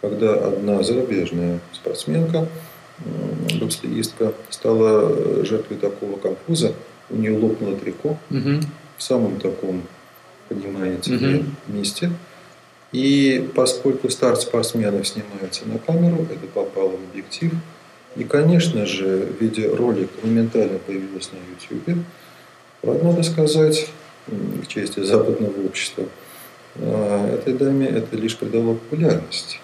когда 0.00 0.34
одна 0.34 0.80
зарубежная 0.84 1.58
спортсменка, 1.72 2.46
бобслеистка, 3.60 4.32
стала 4.50 5.44
жертвой 5.44 5.78
такого 5.78 6.16
конфуза, 6.18 6.72
у 7.10 7.16
нее 7.16 7.36
лопнуло 7.36 7.76
трико 7.76 8.18
угу. 8.30 8.60
в 8.96 9.02
самом 9.02 9.40
таком, 9.40 9.82
понимаете, 10.48 11.14
угу. 11.14 11.44
месте. 11.68 12.10
И 12.92 13.50
поскольку 13.54 14.08
старт 14.08 14.40
спортсменов 14.40 15.06
снимается 15.06 15.66
на 15.66 15.78
камеру, 15.78 16.26
это 16.30 16.46
попало 16.46 16.90
в 16.90 17.10
объектив. 17.10 17.52
И, 18.16 18.22
конечно 18.22 18.86
же, 18.86 19.28
видеоролик 19.40 20.10
моментально 20.22 20.78
появился 20.78 21.30
на 21.32 21.82
YouTube. 21.82 21.98
Надо 23.02 23.22
сказать, 23.24 23.88
в 24.26 24.66
чести 24.66 25.02
западного 25.02 25.64
общества, 25.66 26.04
а, 26.76 27.34
этой 27.34 27.54
даме 27.54 27.86
это 27.86 28.16
лишь 28.16 28.36
придало 28.36 28.74
популярность. 28.74 29.60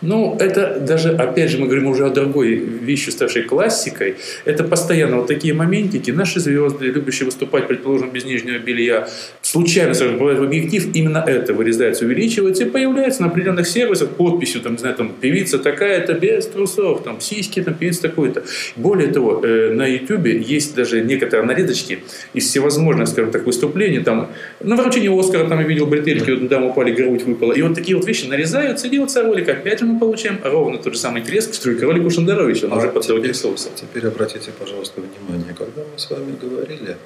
Ну, 0.00 0.36
это 0.40 0.80
даже, 0.80 1.10
опять 1.10 1.50
же, 1.50 1.58
мы 1.58 1.66
говорим 1.66 1.86
уже 1.86 2.06
о 2.06 2.10
другой 2.10 2.54
вещи, 2.54 3.10
ставшей 3.10 3.42
классикой. 3.42 4.16
Это 4.44 4.64
постоянно 4.64 5.16
вот 5.16 5.26
такие 5.26 5.54
моментики. 5.54 6.10
Наши 6.10 6.40
звезды, 6.40 6.86
любящие 6.86 7.26
выступать, 7.26 7.66
предположим, 7.68 8.10
без 8.10 8.24
нижнего 8.24 8.58
белья, 8.58 9.08
случайно 9.42 9.94
сразу 9.94 10.14
попадают 10.14 10.40
в 10.40 10.44
объектив, 10.44 10.88
именно 10.94 11.24
это 11.26 11.54
вырезается, 11.54 12.04
увеличивается 12.04 12.64
и 12.64 12.70
появляется 12.70 13.22
на 13.22 13.28
определенных 13.28 13.66
сервисах 13.66 14.10
подписью, 14.10 14.60
там, 14.60 14.72
не 14.72 14.78
знаю, 14.78 14.94
там, 14.96 15.12
певица 15.20 15.58
такая-то 15.58 16.14
без 16.14 16.46
трусов, 16.46 17.02
там, 17.02 17.20
сиськи, 17.20 17.62
там, 17.62 17.74
певица 17.74 18.02
такой-то. 18.02 18.42
Более 18.76 19.08
того, 19.08 19.44
э, 19.44 19.72
на 19.72 19.86
YouTube 19.86 20.26
есть 20.26 20.74
даже 20.74 21.02
некоторые 21.02 21.46
нарезочки 21.46 22.00
из 22.34 22.48
всевозможных, 22.48 23.08
скажем 23.08 23.30
так, 23.30 23.44
выступлений, 23.46 24.00
там, 24.00 24.30
на 24.60 24.76
вручении 24.76 25.08
Оскара, 25.08 25.48
там, 25.48 25.60
я 25.60 25.66
видел 25.66 25.86
бретельки, 25.86 26.30
вот, 26.30 26.48
дама 26.48 26.68
упали, 26.68 26.92
грудь 26.92 27.22
выпала. 27.22 27.52
И 27.52 27.62
вот 27.62 27.74
такие 27.74 27.96
вот 27.96 28.06
вещи 28.06 28.26
нарезаются, 28.26 28.86
и 28.86 28.90
делается 28.90 29.22
ролик, 29.22 29.48
опять 29.60 29.78
же 29.78 29.86
мы 29.86 29.98
получаем 29.98 30.40
ровно 30.42 30.78
тот 30.78 30.94
же 30.94 30.98
самый 30.98 31.22
треск, 31.22 31.54
что 31.54 31.70
и 31.70 31.76
кролику 31.76 32.10
Шендеровича, 32.10 32.66
он 32.66 32.72
а 32.72 32.76
уже 32.76 32.88
под 32.88 33.06
другим 33.06 33.34
соусом. 33.34 33.72
Теперь 33.76 34.06
обратите, 34.06 34.50
пожалуйста, 34.58 35.00
внимание, 35.00 35.54
когда 35.54 35.82
мы 35.82 35.98
с 35.98 36.10
вами 36.10 36.34
говорили 36.40 36.96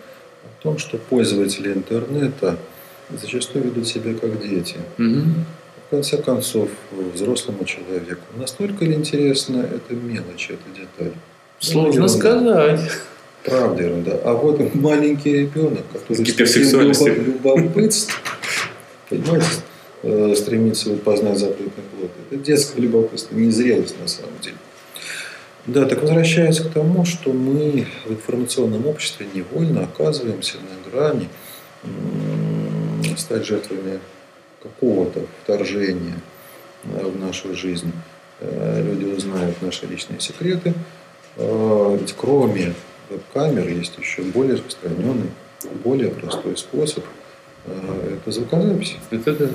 о 0.44 0.62
том, 0.62 0.78
что 0.78 0.98
пользователи 0.98 1.72
интернета 1.72 2.56
зачастую 3.10 3.64
ведут 3.66 3.86
себя 3.86 4.14
как 4.14 4.40
дети. 4.40 4.76
Угу. 4.98 5.22
В 5.86 5.90
конце 5.90 6.16
концов, 6.16 6.70
взрослому 7.14 7.64
человеку 7.64 8.22
настолько 8.36 8.84
ли 8.84 8.94
интересна 8.94 9.58
эта 9.58 9.94
мелочь, 9.94 10.50
эта 10.50 10.80
деталь? 10.80 11.12
Сложно 11.58 12.02
ну, 12.02 12.08
сказать. 12.08 12.80
Правда 13.44 13.82
ерунда. 13.82 14.18
А 14.24 14.32
вот 14.32 14.74
маленький 14.74 15.32
ребенок, 15.32 15.84
который 15.92 16.24
с 16.24 17.00
любопытством, 17.02 18.16
понимаете, 19.10 19.46
Э, 20.06 20.34
стремится 20.36 20.90
вот 20.90 21.02
познать 21.02 21.38
запретный 21.38 21.82
плод. 21.82 22.10
Это 22.30 22.38
детское 22.38 22.82
любопытство, 22.82 23.34
незрелость 23.36 23.98
на 23.98 24.06
самом 24.06 24.38
деле. 24.42 24.56
Да, 25.64 25.86
так 25.86 26.02
возвращаясь 26.02 26.60
к 26.60 26.70
тому, 26.70 27.06
что 27.06 27.32
мы 27.32 27.86
в 28.04 28.10
информационном 28.10 28.86
обществе 28.86 29.26
невольно 29.32 29.84
оказываемся 29.84 30.58
на 30.58 30.90
грани 30.90 31.30
стать 33.16 33.46
жертвами 33.46 33.98
какого-то 34.62 35.22
вторжения 35.42 36.20
э, 36.84 37.06
в 37.06 37.18
нашу 37.18 37.54
жизнь. 37.54 37.92
Э, 38.40 38.82
люди 38.82 39.06
узнают 39.06 39.62
наши 39.62 39.86
личные 39.86 40.20
секреты. 40.20 40.74
Ведь 41.36 42.14
кроме 42.16 42.74
веб-камер 43.10 43.66
есть 43.68 43.98
еще 43.98 44.22
более 44.22 44.54
распространенный, 44.54 45.30
более 45.82 46.10
простой 46.10 46.56
способ– 46.56 47.04
это 47.66 48.30
звукозапись. 48.30 48.96
Это 49.10 49.34
да. 49.34 49.48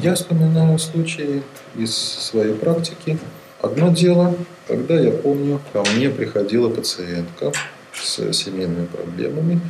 Я 0.00 0.14
вспоминаю 0.14 0.78
случаи 0.78 1.42
из 1.76 1.96
своей 1.96 2.54
практики. 2.54 3.18
Одно 3.60 3.90
дело, 3.90 4.34
когда 4.68 5.00
я 5.00 5.10
помню, 5.10 5.60
ко 5.72 5.82
мне 5.94 6.10
приходила 6.10 6.68
пациентка 6.68 7.52
с 7.94 8.32
семейными 8.32 8.86
проблемами. 8.86 9.60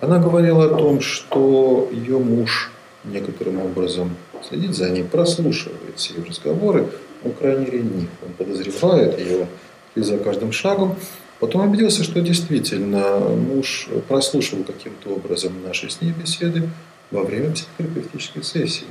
Она 0.00 0.18
говорила 0.18 0.66
о 0.66 0.78
том, 0.78 1.00
что 1.00 1.88
ее 1.92 2.18
муж 2.18 2.70
некоторым 3.04 3.60
образом 3.60 4.16
следит 4.48 4.74
за 4.74 4.88
ней, 4.90 5.04
прослушивает 5.04 5.96
все 5.96 6.14
ее 6.14 6.24
разговоры, 6.24 6.88
ну, 7.24 7.32
крайне 7.32 7.66
ревнив. 7.66 8.08
Он 8.24 8.32
подозревает 8.34 9.18
ее 9.18 9.46
и 9.94 10.00
за 10.00 10.18
каждым 10.18 10.52
шагом. 10.52 10.96
Потом 11.40 11.68
убедился, 11.68 12.04
что 12.04 12.20
действительно 12.20 13.18
муж 13.18 13.88
прослушивал 14.08 14.62
каким-то 14.64 15.10
образом 15.10 15.54
наши 15.66 15.90
с 15.90 16.00
ней 16.00 16.12
беседы 16.12 16.68
во 17.10 17.24
время 17.24 17.52
психотерапевтической 17.52 18.42
сессии 18.42 18.86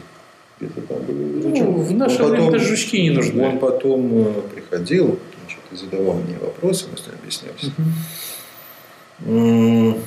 где-то 0.60 0.82
там 0.82 1.02
были 1.04 1.60
Ну, 1.60 1.82
в 1.82 1.94
наше 1.94 2.24
он 2.24 2.32
время 2.32 2.52
даже 2.52 2.66
жучки 2.66 3.02
не 3.02 3.12
нужны. 3.12 3.48
Он 3.48 3.60
потом 3.60 4.28
э, 4.28 4.42
приходил, 4.54 5.20
значит, 5.40 5.60
и 5.72 5.76
задавал 5.76 6.16
мне 6.16 6.38
вопросы, 6.40 6.88
мы 6.92 6.98
с 6.98 7.08
ним 7.08 7.16
объяснялись. 7.22 7.72
Угу. 9.26 10.00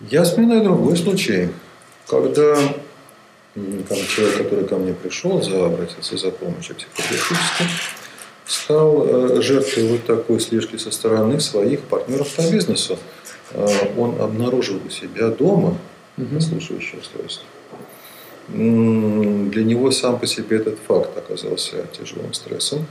Я 0.00 0.24
вспоминаю 0.24 0.64
другой 0.64 0.96
случай, 0.96 1.50
когда 2.06 2.56
человек, 3.54 4.38
который 4.38 4.66
ко 4.66 4.76
мне 4.76 4.94
пришел, 4.94 5.42
за, 5.42 5.66
обратился 5.66 6.16
за 6.16 6.30
помощью 6.30 6.76
психотерапевтической, 6.76 7.66
стал 8.46 9.06
э, 9.06 9.42
жертвой 9.42 9.88
вот 9.88 10.06
такой 10.06 10.40
слежки 10.40 10.76
со 10.76 10.90
стороны 10.90 11.38
своих 11.40 11.80
партнеров 11.82 12.34
по 12.34 12.42
бизнесу. 12.42 12.98
Э, 13.52 13.66
он 13.96 14.20
обнаружил 14.20 14.80
у 14.84 14.90
себя 14.90 15.28
дома 15.28 15.76
угу. 16.16 16.40
слушающее 16.40 17.00
устройство 17.00 17.46
для 18.52 19.64
него 19.64 19.90
сам 19.90 20.18
по 20.18 20.26
себе 20.26 20.56
этот 20.56 20.78
факт 20.86 21.16
оказался 21.16 21.86
тяжелым 21.98 22.32
стрессом. 22.34 22.86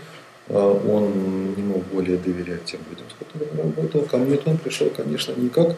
А, 0.47 0.71
он 0.71 1.53
не 1.55 1.63
мог 1.63 1.83
более 1.87 2.17
доверять 2.17 2.65
тем 2.65 2.79
людям, 2.89 3.05
с 3.09 3.25
которыми 3.25 3.61
работал. 3.61 4.01
Ко 4.03 4.17
мне 4.17 4.39
он 4.45 4.57
пришел, 4.57 4.89
конечно, 4.89 5.33
не 5.35 5.49
как 5.49 5.75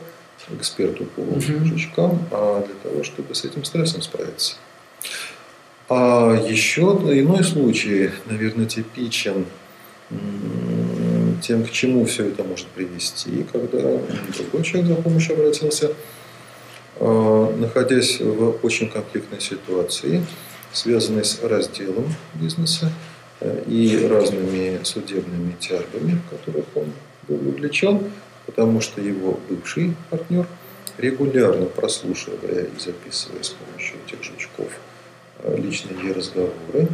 эксперту 0.50 1.06
по 1.06 1.40
жучкам, 1.40 2.28
а 2.32 2.66
для 2.66 2.76
того, 2.76 3.04
чтобы 3.04 3.36
с 3.36 3.44
этим 3.44 3.64
стрессом 3.64 4.02
справиться. 4.02 4.56
А 5.90 6.34
еще 6.48 6.82
иной 6.82 7.44
случай, 7.44 8.12
наверное, 8.26 8.66
типичен 8.66 9.46
тем, 11.42 11.64
к 11.64 11.72
чему 11.72 12.06
все 12.06 12.28
это 12.28 12.44
может 12.44 12.68
привести, 12.68 13.46
когда 13.52 13.80
другой 14.38 14.64
человек 14.64 14.90
за 14.90 14.96
помощью 14.96 15.36
обратился– 15.36 15.92
находясь 17.02 18.20
в 18.20 18.58
очень 18.64 18.90
конфликтной 18.90 19.42
ситуации, 19.42 20.24
связанной 20.72 21.26
с 21.26 21.42
разделом 21.42 22.06
бизнеса 22.36 22.92
э, 23.40 23.64
и 23.68 24.08
разными 24.08 24.80
судебными 24.84 25.56
тяжбами, 25.60 26.20
в 26.26 26.30
которых 26.30 26.66
он 26.76 26.92
был 27.28 27.38
вовлечен, 27.38 28.12
потому 28.46 28.82
что 28.82 29.02
его 29.02 29.40
бывший 29.50 29.96
партнер, 30.10 30.46
регулярно 30.98 31.66
прослушивая 31.66 32.66
и 32.66 32.80
записывая 32.80 33.42
с 33.42 33.50
помощью 33.50 33.96
этих 34.06 34.24
жучков 34.24 34.70
э, 35.40 35.58
личные 35.58 36.14
разговоры, 36.14 36.88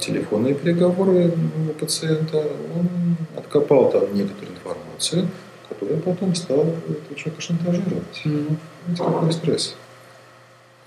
телефонные 0.00 0.54
переговоры 0.54 1.32
у 1.68 1.72
пациента, 1.74 2.38
он 2.74 2.88
откопал 3.36 3.90
там 3.90 4.14
некоторую 4.14 4.56
информацию– 4.56 5.28
который 5.74 5.98
потом 5.98 6.34
стал 6.34 6.60
этого 6.88 7.16
человека 7.16 7.40
шантажировать. 7.40 8.22
Mm-hmm. 8.24 8.56
Видите, 8.86 9.04
какой 9.04 9.32
стресс. 9.32 9.74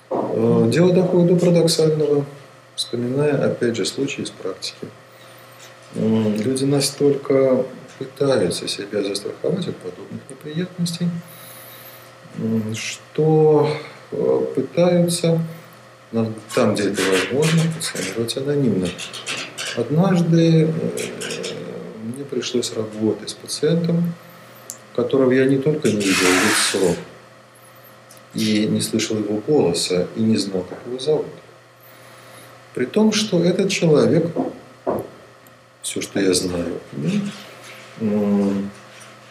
Э, 0.10 0.68
дело 0.72 0.94
доходит 0.94 1.34
до 1.34 1.36
парадоксального, 1.46 2.26
вспоминая, 2.76 3.46
опять 3.46 3.76
же, 3.76 3.86
случаи 3.86 4.22
из 4.22 4.30
практики. 4.30 4.88
Люди 5.96 6.66
настолько 6.66 7.66
пытаются 7.98 8.68
себя 8.68 9.04
застраховать 9.04 9.68
от 9.68 9.78
подобных 9.78 10.22
неприятностей, 10.30 11.10
что 12.76 13.70
э, 14.12 14.46
пытаются 14.54 15.42
там, 16.56 16.74
где 16.74 16.90
это 16.90 17.02
возможно, 17.02 17.62
функционировать 17.62 18.38
анонимно. 18.38 18.88
Однажды 19.76 20.64
э, 20.64 20.70
мне 22.04 22.24
пришлось 22.26 22.74
работать 22.74 23.30
с 23.30 23.34
пациентом, 23.34 24.14
которого 24.96 25.32
я 25.32 25.46
не 25.46 25.58
только 25.58 25.90
не 25.90 25.96
видел 25.96 26.28
лицо, 26.28 26.96
и 28.38 28.67
не 28.67 28.82
слышал 28.82 29.17
его 29.17 29.41
голоса, 29.47 30.08
и 30.15 30.21
не 30.21 30.38
знал, 30.38 30.63
как 30.69 30.80
его 30.86 31.00
зовут. 31.00 31.26
При 32.76 32.86
том, 32.86 33.12
что 33.12 33.43
этот 33.43 33.71
человек, 33.71 34.28
все, 35.82 36.02
что 36.02 36.19
я 36.19 36.34
знаю, 36.36 36.80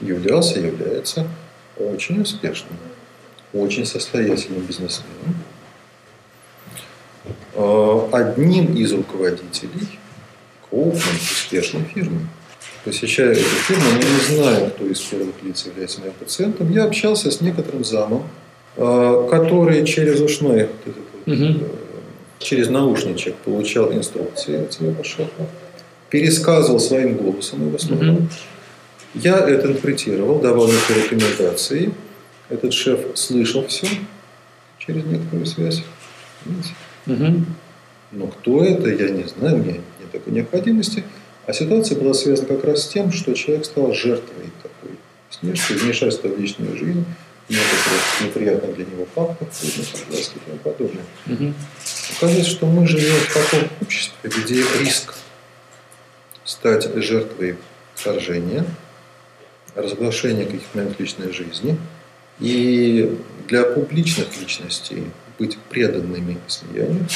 являлся, 0.01 0.59
является 0.59 1.29
очень 1.79 2.21
успешным, 2.21 2.77
очень 3.53 3.87
состоятельным 3.87 4.63
бизнесменом, 4.63 5.37
а, 7.55 8.09
одним 8.13 8.75
из 8.75 8.93
руководителей 8.93 10.01
крупной, 10.69 11.15
успешной 11.15 11.85
фирмы. 11.85 12.27
Посещая 12.85 13.33
эту 13.33 13.41
фирму, 13.41 13.85
я 13.85 13.97
не 13.99 14.37
знаю, 14.37 14.71
кто 14.71 14.87
из 14.87 15.01
первых 15.01 15.41
лиц 15.45 15.65
является 15.67 16.01
моим 16.01 16.13
пациентом, 16.15 16.73
я 16.73 16.85
общался 16.85 17.31
с 17.31 17.41
некоторым 17.41 17.85
замом, 17.85 18.29
который 18.77 19.85
через 19.87 20.21
ушной, 20.21 20.69
угу. 21.27 21.65
через 22.39 22.69
наушничек 22.69 23.35
получал 23.37 23.93
инструкции 23.93 24.65
от 24.65 24.73
своего 24.73 25.03
шефа, 25.03 25.47
пересказывал 26.11 26.79
своим 26.79 27.17
голосом 27.17 27.67
его 27.67 27.79
слова. 27.79 28.03
Угу. 28.03 28.29
Я 29.15 29.39
это 29.39 29.69
интерпретировал, 29.69 30.41
давал 30.41 30.69
некоторые 30.69 31.05
рекомендации. 31.05 31.93
Этот 32.51 32.75
шеф 32.75 33.01
слышал 33.15 33.67
все 33.67 33.89
через 34.79 35.05
некоторую 35.05 35.47
связь. 35.47 35.83
Угу. 37.07 37.45
Но 38.13 38.27
кто 38.27 38.63
это, 38.63 38.89
я 38.91 39.09
не 39.09 39.25
знаю, 39.25 39.57
меня 39.57 39.73
нет 39.73 40.11
такой 40.13 40.33
необходимости. 40.33 41.03
А 41.47 41.53
ситуация 41.53 41.99
была 41.99 42.13
связана 42.13 42.49
как 42.49 42.65
раз 42.65 42.83
с 42.83 42.89
тем, 42.89 43.13
что 43.13 43.33
человек 43.35 43.65
стал 43.65 43.93
жертвой 43.95 44.51
такой 44.63 44.97
снежки, 45.31 45.73
вмешательства 45.73 46.29
в 46.29 46.39
личную 46.39 46.77
жизнь, 46.77 47.05
некоторых 47.49 48.21
неприятных 48.23 48.75
для 48.77 48.85
него 48.87 49.07
фактов, 49.15 49.49
и 49.63 50.39
тому 50.47 50.59
подобное. 50.59 51.05
Угу. 51.27 51.55
Оказывается, 52.17 52.51
что 52.51 52.67
мы 52.67 52.87
живем 52.87 53.15
в 53.21 53.35
таком 53.35 53.69
обществе, 53.81 54.31
где 54.31 54.65
риск 54.81 55.15
стать 56.45 56.93
жертвой 56.97 57.57
вторжения, 57.95 58.65
разглашения 59.75 60.47
каких-то 60.47 60.79
моментов 60.79 61.01
личной 61.01 61.33
жизни, 61.33 61.79
и 62.41 63.19
для 63.49 63.63
публичных 63.65 64.37
личностей 64.41 65.05
быть 65.39 65.59
преданными 65.69 66.39
слиянию, 66.47 67.07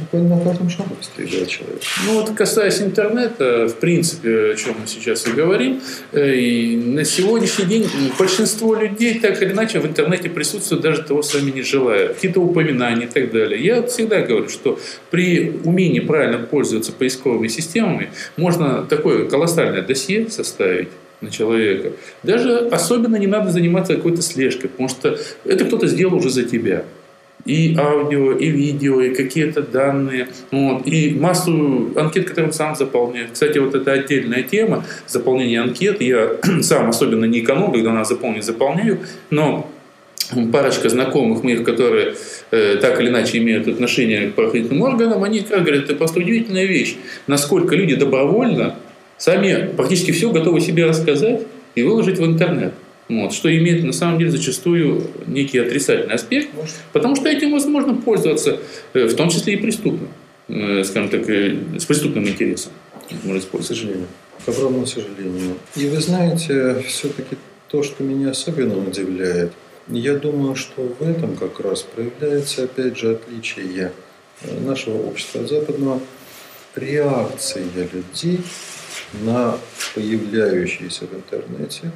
буквально 0.00 0.36
на 0.36 0.44
каждом 0.44 0.68
шагу 0.68 0.94
постерегает 0.94 1.48
человек. 1.48 1.80
Ну 2.06 2.20
вот 2.20 2.30
касаясь 2.30 2.80
интернета, 2.80 3.68
в 3.68 3.76
принципе, 3.76 4.52
о 4.52 4.54
чем 4.54 4.74
мы 4.80 4.86
сейчас 4.86 5.26
и 5.26 5.32
говорим, 5.32 5.80
э, 6.12 6.34
и 6.34 6.76
на 6.76 7.04
сегодняшний 7.04 7.64
день 7.64 7.88
большинство 8.18 8.74
людей 8.74 9.18
так 9.18 9.40
или 9.42 9.52
иначе 9.52 9.80
в 9.80 9.86
интернете 9.86 10.28
присутствуют, 10.28 10.82
даже 10.82 11.02
того 11.02 11.22
сами 11.22 11.50
не 11.50 11.62
желая. 11.62 12.08
Какие-то 12.08 12.40
упоминания 12.40 13.06
и 13.06 13.08
так 13.08 13.32
далее. 13.32 13.62
Я 13.62 13.82
всегда 13.86 14.20
говорю, 14.20 14.48
что 14.48 14.78
при 15.10 15.50
умении 15.64 16.00
правильно 16.00 16.38
пользоваться 16.38 16.92
поисковыми 16.92 17.48
системами 17.48 18.10
можно 18.36 18.84
такое 18.84 19.26
колоссальное 19.26 19.82
досье 19.82 20.28
составить, 20.30 20.88
на 21.20 21.30
человека. 21.30 21.92
Даже 22.24 22.68
особенно 22.72 23.14
не 23.14 23.28
надо 23.28 23.52
заниматься 23.52 23.94
какой-то 23.94 24.22
слежкой, 24.22 24.68
потому 24.68 24.88
что 24.88 25.16
это 25.44 25.64
кто-то 25.64 25.86
сделал 25.86 26.16
уже 26.16 26.30
за 26.30 26.42
тебя 26.42 26.84
и 27.44 27.76
аудио, 27.76 28.32
и 28.32 28.48
видео, 28.48 29.00
и 29.00 29.14
какие-то 29.14 29.62
данные, 29.62 30.28
вот, 30.50 30.86
и 30.86 31.14
массу 31.14 31.92
анкет, 31.96 32.28
которые 32.28 32.48
он 32.48 32.52
сам 32.52 32.76
заполняет. 32.76 33.30
Кстати, 33.32 33.58
вот 33.58 33.74
это 33.74 33.92
отдельная 33.92 34.42
тема, 34.42 34.84
заполнение 35.06 35.60
анкет. 35.60 36.00
Я 36.00 36.36
сам 36.62 36.88
особенно 36.88 37.24
не 37.24 37.40
эконом, 37.40 37.72
когда 37.72 37.92
надо 37.92 38.08
заполнить, 38.08 38.44
заполняю, 38.44 39.00
но 39.30 39.70
парочка 40.52 40.88
знакомых 40.88 41.42
моих, 41.42 41.64
которые 41.64 42.14
э, 42.50 42.76
так 42.80 43.00
или 43.00 43.08
иначе 43.08 43.38
имеют 43.38 43.68
отношение 43.68 44.30
к 44.30 44.34
правоохранительным 44.34 44.82
органам, 44.82 45.24
они 45.24 45.40
как 45.40 45.62
говорят, 45.62 45.84
это 45.84 45.94
просто 45.94 46.20
удивительная 46.20 46.64
вещь, 46.64 46.96
насколько 47.26 47.74
люди 47.74 47.94
добровольно 47.96 48.76
сами 49.18 49.70
практически 49.76 50.10
все 50.10 50.30
готовы 50.30 50.60
себе 50.60 50.86
рассказать 50.86 51.42
и 51.74 51.82
выложить 51.82 52.18
в 52.18 52.24
интернет. 52.24 52.72
Вот, 53.12 53.34
что 53.34 53.54
имеет 53.54 53.84
на 53.84 53.92
самом 53.92 54.18
деле 54.18 54.30
зачастую 54.30 55.06
некий 55.26 55.58
отрицательный 55.58 56.14
аспект, 56.14 56.48
потому 56.94 57.14
что 57.14 57.28
этим 57.28 57.52
возможно 57.52 57.94
пользоваться, 57.94 58.58
э, 58.94 59.06
в 59.06 59.14
том 59.14 59.28
числе 59.28 59.54
и 59.54 59.56
преступно, 59.56 60.08
э, 60.48 60.82
скажем 60.84 61.10
так, 61.10 61.28
э, 61.28 61.58
с 61.78 61.84
преступным 61.84 62.26
интересом. 62.26 62.72
Можно 63.24 63.42
К 63.42 63.62
сожалению. 63.62 64.06
К 64.46 64.48
огромному 64.48 64.86
сожалению. 64.86 65.56
И 65.76 65.86
вы 65.88 66.00
знаете, 66.00 66.82
все-таки 66.88 67.36
то, 67.68 67.82
что 67.82 68.02
меня 68.02 68.30
особенно 68.30 68.78
удивляет, 68.78 69.52
я 69.88 70.14
думаю, 70.14 70.54
что 70.56 70.82
в 70.98 71.02
этом 71.02 71.36
как 71.36 71.60
раз 71.60 71.82
проявляется, 71.82 72.64
опять 72.64 72.96
же, 72.96 73.12
отличие 73.12 73.92
нашего 74.64 74.96
общества 75.06 75.46
западного, 75.46 76.00
реакция 76.76 77.64
людей 77.92 78.40
на 79.22 79.58
появляющиеся 79.94 81.04
в 81.06 81.14
интернете 81.14 81.92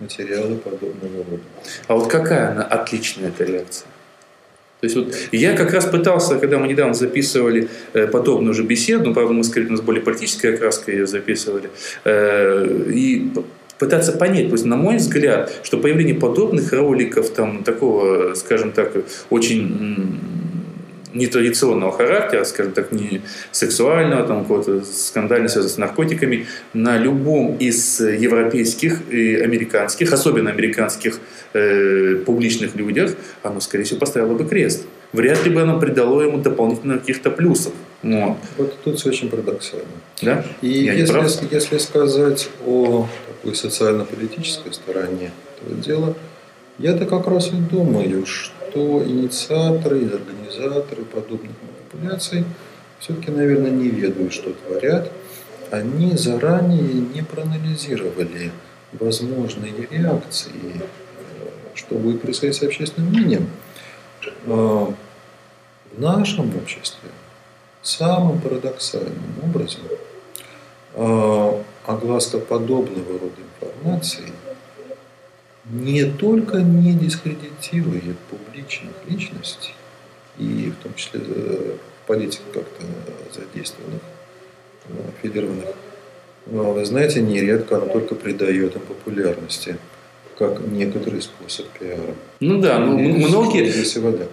материалы 0.00 0.56
подобного 0.56 1.24
рода. 1.30 1.42
А 1.86 1.94
вот 1.94 2.10
какая 2.10 2.52
она 2.52 2.64
отличная 2.64 3.28
эта 3.28 3.44
реакция? 3.44 3.86
То 4.80 4.86
есть 4.86 4.96
вот 4.96 5.14
я 5.32 5.54
как 5.54 5.72
раз 5.72 5.84
пытался, 5.84 6.38
когда 6.38 6.58
мы 6.58 6.66
недавно 6.66 6.94
записывали 6.94 7.68
э, 7.92 8.06
подобную 8.06 8.54
же 8.54 8.62
беседу, 8.62 9.08
ну, 9.08 9.14
правда, 9.14 9.34
мы, 9.34 9.44
скорее, 9.44 9.66
у 9.66 9.72
нас 9.72 9.82
более 9.82 10.02
политическая 10.02 10.54
окраска 10.54 10.90
ее 10.90 11.06
записывали, 11.06 11.68
э, 12.04 12.86
и 12.88 13.30
пытаться 13.78 14.12
понять, 14.12 14.48
то 14.48 14.52
есть, 14.52 14.64
на 14.64 14.76
мой 14.76 14.96
взгляд, 14.96 15.52
что 15.62 15.78
появление 15.78 16.14
подобных 16.14 16.72
роликов, 16.72 17.30
там, 17.30 17.62
такого, 17.62 18.34
скажем 18.34 18.72
так, 18.72 18.92
очень 19.28 20.18
нетрадиционного 21.14 21.92
характера, 21.92 22.44
скажем 22.44 22.72
так, 22.72 22.92
не 22.92 23.22
сексуального, 23.52 24.26
там, 24.26 24.42
какого-то 24.42 24.84
скандально 24.84 25.48
связанного 25.48 25.74
с 25.74 25.78
наркотиками, 25.78 26.46
на 26.72 26.98
любом 26.98 27.56
из 27.56 28.00
европейских 28.00 29.10
и 29.10 29.36
американских, 29.36 30.12
особенно 30.12 30.50
американских 30.50 31.20
э, 31.52 32.16
публичных 32.26 32.76
людях, 32.76 33.14
оно, 33.42 33.60
скорее 33.60 33.84
всего, 33.84 34.00
поставило 34.00 34.34
бы 34.34 34.44
крест. 34.44 34.86
Вряд 35.12 35.44
ли 35.44 35.50
бы 35.50 35.62
оно 35.62 35.80
придало 35.80 36.22
ему 36.22 36.38
дополнительно 36.38 36.98
каких-то 36.98 37.30
плюсов. 37.30 37.72
Вот. 38.02 38.36
вот 38.56 38.78
тут 38.82 38.98
все 38.98 39.10
очень 39.10 39.28
парадоксально. 39.28 39.84
Да? 40.22 40.44
И 40.62 40.84
Я 40.84 40.94
если, 40.94 41.46
если 41.50 41.78
сказать 41.78 42.48
о 42.66 43.06
такой 43.28 43.56
социально-политической 43.56 44.72
стороне 44.72 45.32
этого 45.56 45.80
дела, 45.80 46.14
я-то 46.78 47.04
как 47.04 47.26
раз 47.26 47.48
и 47.48 47.56
думаю, 47.56 48.24
что 48.24 48.54
что 48.70 49.02
инициаторы 49.04 50.02
и 50.02 50.06
организаторы 50.06 51.04
подобных 51.04 51.52
манипуляций 51.92 52.44
все-таки, 52.98 53.30
наверное, 53.30 53.70
не 53.70 53.88
ведают, 53.88 54.32
что 54.32 54.52
творят. 54.52 55.10
Они 55.70 56.16
заранее 56.16 56.82
не 56.82 57.22
проанализировали 57.22 58.52
возможные 58.92 59.72
реакции, 59.90 60.52
что 61.74 61.94
будет 61.94 62.22
происходить 62.22 62.56
с 62.56 62.62
общественным 62.62 63.10
мнением. 63.10 63.48
А, 64.46 64.92
в 65.92 66.00
нашем 66.00 66.54
обществе 66.56 67.08
самым 67.82 68.40
парадоксальным 68.40 69.34
образом 69.42 69.82
а, 70.94 71.62
огласка 71.86 72.38
подобного 72.38 73.12
рода 73.18 73.36
информации– 73.60 74.24
не 75.64 76.04
только 76.04 76.58
не 76.58 76.94
дискредитирует 76.94 78.18
публичных 78.30 78.92
личностей, 79.08 79.74
и 80.38 80.70
в 80.70 80.82
том 80.82 80.94
числе 80.94 81.20
э, 81.24 81.76
политик 82.06 82.42
как-то 82.52 82.84
задействованных, 83.32 84.02
э, 84.88 84.92
федерованных, 85.22 85.66
но, 86.46 86.72
вы 86.72 86.84
знаете, 86.84 87.20
нередко 87.20 87.76
она 87.76 87.86
только 87.86 88.14
придает 88.14 88.74
им 88.74 88.82
популярности 88.82 89.76
как 90.40 90.58
некоторый 90.72 91.20
способ 91.20 91.66
пиара. 91.78 92.14
Ну 92.40 92.60
да, 92.60 92.78
ну, 92.78 92.98
многие, 92.98 93.70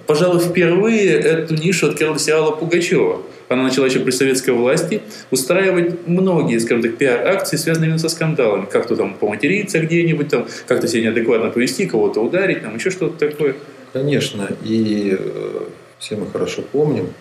пожалуй, 0.08 0.40
впервые 0.40 1.10
эту 1.10 1.54
нишу 1.54 1.90
открыл 1.90 2.18
сериала 2.18 2.52
Пугачева 2.52 3.22
она 3.50 3.64
начала 3.64 3.86
еще 3.86 4.00
при 4.00 4.12
советской 4.12 4.52
власти 4.52 5.02
устраивать 5.32 6.08
многие, 6.08 6.60
скажем 6.60 6.84
так, 6.84 6.98
пиар-акции, 6.98 7.56
связанные 7.56 7.88
именно 7.88 8.00
со 8.00 8.10
скандалами. 8.10 8.66
Как-то 8.66 8.96
там 8.96 9.14
поматериться 9.14 9.80
где-нибудь, 9.80 10.30
там, 10.30 10.48
как-то 10.68 10.88
себя 10.88 11.04
неадекватно 11.04 11.50
повести, 11.50 11.86
кого-то 11.86 12.20
ударить, 12.20 12.64
там 12.64 12.76
еще 12.76 12.90
что-то 12.90 13.30
такое. 13.30 13.56
Конечно, 13.94 14.50
и 14.64 15.18
э, 15.18 15.60
все 15.98 16.18
мы 16.18 16.28
хорошо 16.28 16.62
помним, 16.62 17.14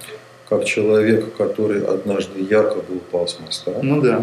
как 0.48 0.64
человек, 0.64 1.36
который 1.36 1.84
однажды 1.84 2.40
якобы 2.40 2.96
упал 2.96 3.28
с 3.28 3.38
моста, 3.38 3.72
ну, 3.82 4.00
да. 4.00 4.22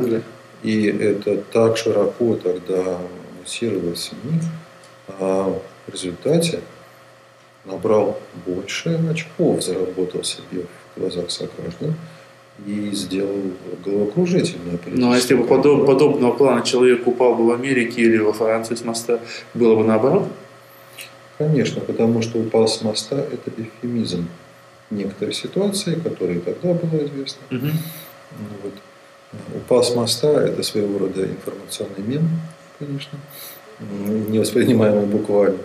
И 0.62 0.88
это 0.88 1.38
так 1.52 1.78
широко 1.78 2.36
тогда 2.36 2.99
в 3.46 3.96
СМИ, 3.96 4.40
а 5.08 5.60
в 5.88 5.92
результате 5.92 6.62
набрал 7.66 8.20
больше 8.46 9.00
очков, 9.10 9.64
заработал 9.64 10.24
себе 10.24 10.66
в 10.96 11.00
глазах 11.00 11.32
сограждан 11.32 11.96
и 12.66 12.92
сделал 12.92 13.52
головокружительное 13.84 14.80
Ну, 14.86 15.12
а 15.12 15.16
если 15.16 15.34
бы 15.34 15.46
подоб, 15.46 15.86
подобного 15.86 16.34
плана 16.34 16.62
человек 16.62 17.08
упал 17.08 17.36
бы 17.36 17.48
в 17.48 17.52
Америке 17.52 18.02
или 18.02 18.18
во 18.18 18.34
Франции 18.34 18.76
с 18.76 18.84
моста, 18.84 19.20
было 19.54 19.76
бы 19.76 19.84
наоборот? 19.84 20.28
Конечно, 21.38 21.82
потому 21.82 22.22
что 22.22 22.40
упал 22.40 22.68
с 22.68 22.82
моста– 22.84 23.18
это 23.32 23.50
эвфемизм 23.58 24.28
некоторой 24.92 25.34
ситуации, 25.34 25.96
которая 25.96 26.40
тогда 26.40 26.74
была 26.74 27.04
известна. 27.06 27.42
Угу. 27.50 27.68
Вот. 28.64 28.74
Упал 29.56 29.84
с 29.84 29.96
моста– 29.96 30.30
это 30.46 30.62
своего 30.62 31.00
рода 31.00 31.26
информационный 31.26 32.04
мем, 32.06 32.30
конечно, 32.80 33.20
не 33.80 34.40
воспринимаемый 34.40 35.06
буквально. 35.06 35.60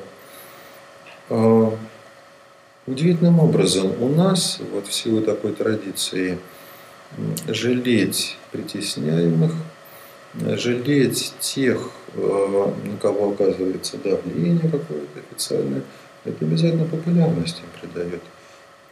А, 1.31 1.73
удивительным 2.87 3.41
образом 3.41 3.93
у 4.03 4.09
нас, 4.09 4.61
вот 4.73 4.87
в 4.87 4.93
силу 4.93 5.23
такой 5.23 5.53
традиции, 5.53 6.39
жалеть 7.47 8.37
притесняемых, 8.53 9.53
жалеть 10.35 11.35
тех, 11.41 11.91
а, 12.15 12.75
на 12.85 12.97
кого 12.99 13.33
оказывается 13.33 13.99
давление 13.99 14.71
какое-то 14.71 15.21
официальное, 15.31 15.83
это 16.25 16.45
обязательно 16.45 16.85
популярность 16.85 17.61
им 17.61 17.81
придает. 17.81 18.23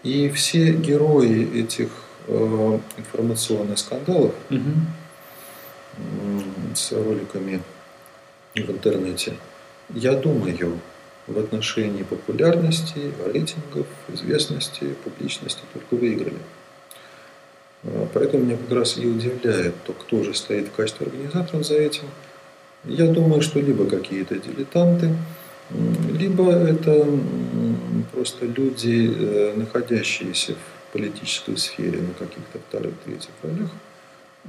И 0.02 0.29
все 0.31 0.72
герои 0.72 1.61
этих 1.61 1.88
э, 2.29 2.79
информационных 2.96 3.79
скандалов 3.79 4.33
угу. 4.50 4.70
с 6.74 6.92
роликами 6.92 7.61
в 8.62 8.70
интернете, 8.70 9.34
я 9.90 10.12
думаю, 10.12 10.80
в 11.26 11.38
отношении 11.38 12.02
популярности, 12.02 13.12
рейтингов, 13.24 13.86
известности, 14.12 14.94
публичности 15.04 15.60
только 15.72 15.96
выиграли. 15.96 16.38
А, 17.84 18.08
поэтому 18.12 18.44
меня 18.44 18.56
как 18.56 18.76
раз 18.76 18.96
и 18.98 19.06
удивляет 19.06 19.74
то, 19.84 19.92
кто 19.92 20.22
же 20.22 20.34
стоит 20.34 20.68
в 20.68 20.72
качестве 20.72 21.06
организаторов 21.06 21.66
за 21.66 21.74
этим. 21.74 22.04
Я 22.84 23.06
думаю, 23.06 23.42
что 23.42 23.60
либо 23.60 23.86
какие-то 23.86 24.36
дилетанты, 24.36 25.16
либо 26.12 26.52
это 26.52 27.06
просто 28.12 28.46
люди, 28.46 29.12
э, 29.12 29.54
находящиеся 29.56 30.54
в 30.54 30.92
политической 30.92 31.56
сфере 31.56 32.00
на 32.00 32.14
каких-то 32.14 32.60
вторых, 32.68 32.94
третьих 33.04 33.30
ролях, 33.42 33.70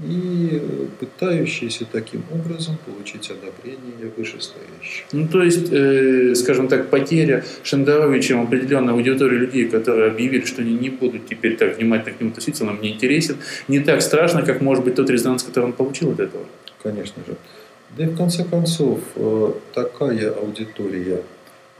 и 0.04 0.62
пытающиеся 1.00 1.86
таким 1.92 2.24
образом 2.32 2.78
получить 2.86 3.32
одобрение 3.32 4.12
вышестоящих. 4.16 5.06
Ну, 5.12 5.28
то 5.28 5.42
есть, 5.42 5.72
э, 5.72 6.36
скажем 6.36 6.68
так, 6.68 6.90
потеря 6.90 7.44
Шендеровичем 7.64 8.42
определенной 8.42 8.94
аудитории 8.94 9.38
людей, 9.38 9.66
которые 9.68 10.12
объявили, 10.12 10.46
что 10.46 10.62
они 10.62 10.74
не 10.74 10.90
будут 10.90 11.28
теперь 11.28 11.58
так 11.58 11.78
внимательно 11.78 12.16
к 12.16 12.20
нему 12.22 12.30
относиться, 12.30 12.64
он 12.64 12.76
мне 12.76 12.94
интересен, 12.94 13.38
не 13.68 13.80
так 13.80 14.02
страшно, 14.02 14.44
как 14.44 14.62
может 14.62 14.84
быть 14.84 14.96
тот 14.96 15.10
резонанс, 15.10 15.44
который 15.44 15.66
он 15.66 15.74
получил 15.74 16.12
от 16.12 16.20
этого. 16.20 16.46
Конечно 16.84 17.24
же. 17.26 17.36
Да 17.98 18.04
и 18.04 18.08
в 18.08 18.18
конце 18.18 18.44
концов, 18.44 19.00
э, 19.16 19.52
такая 19.74 20.32
аудитория, 20.32 21.24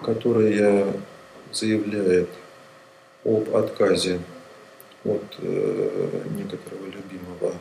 которая 0.02 0.88
заявляет 1.52 2.30
об 3.24 3.56
отказе 3.56 4.20
от 5.04 5.24
э, 5.40 6.10
некоторого 6.36 6.86
любимого 6.86 7.54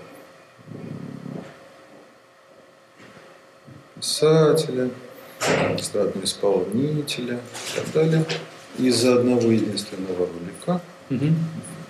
писателя, 3.97 4.91
эстрадного 5.79 6.25
исполнителя 6.25 7.35
и 7.35 7.77
так 7.77 7.93
далее, 7.93 8.25
из-за 8.79 9.17
одного 9.17 9.51
единственного 9.51 10.27
ролика. 10.27 10.81
Угу. 11.11 11.35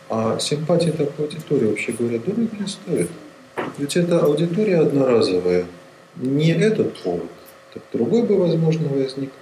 А 0.08 0.38
симпатия 0.38 0.92
такой 0.92 1.26
аудитории, 1.26 1.66
вообще 1.66 1.92
говоря, 1.92 2.18
дорого 2.18 2.48
не 2.58 2.66
стоит. 2.66 3.10
Ведь 3.78 3.96
это 3.96 4.20
аудитория 4.20 4.80
одноразовая. 4.80 5.66
Не 6.16 6.52
этот 6.52 6.96
повод, 7.02 7.30
так 7.74 7.82
другой 7.92 8.22
бы, 8.22 8.38
возможно, 8.38 8.88
возник. 8.88 9.32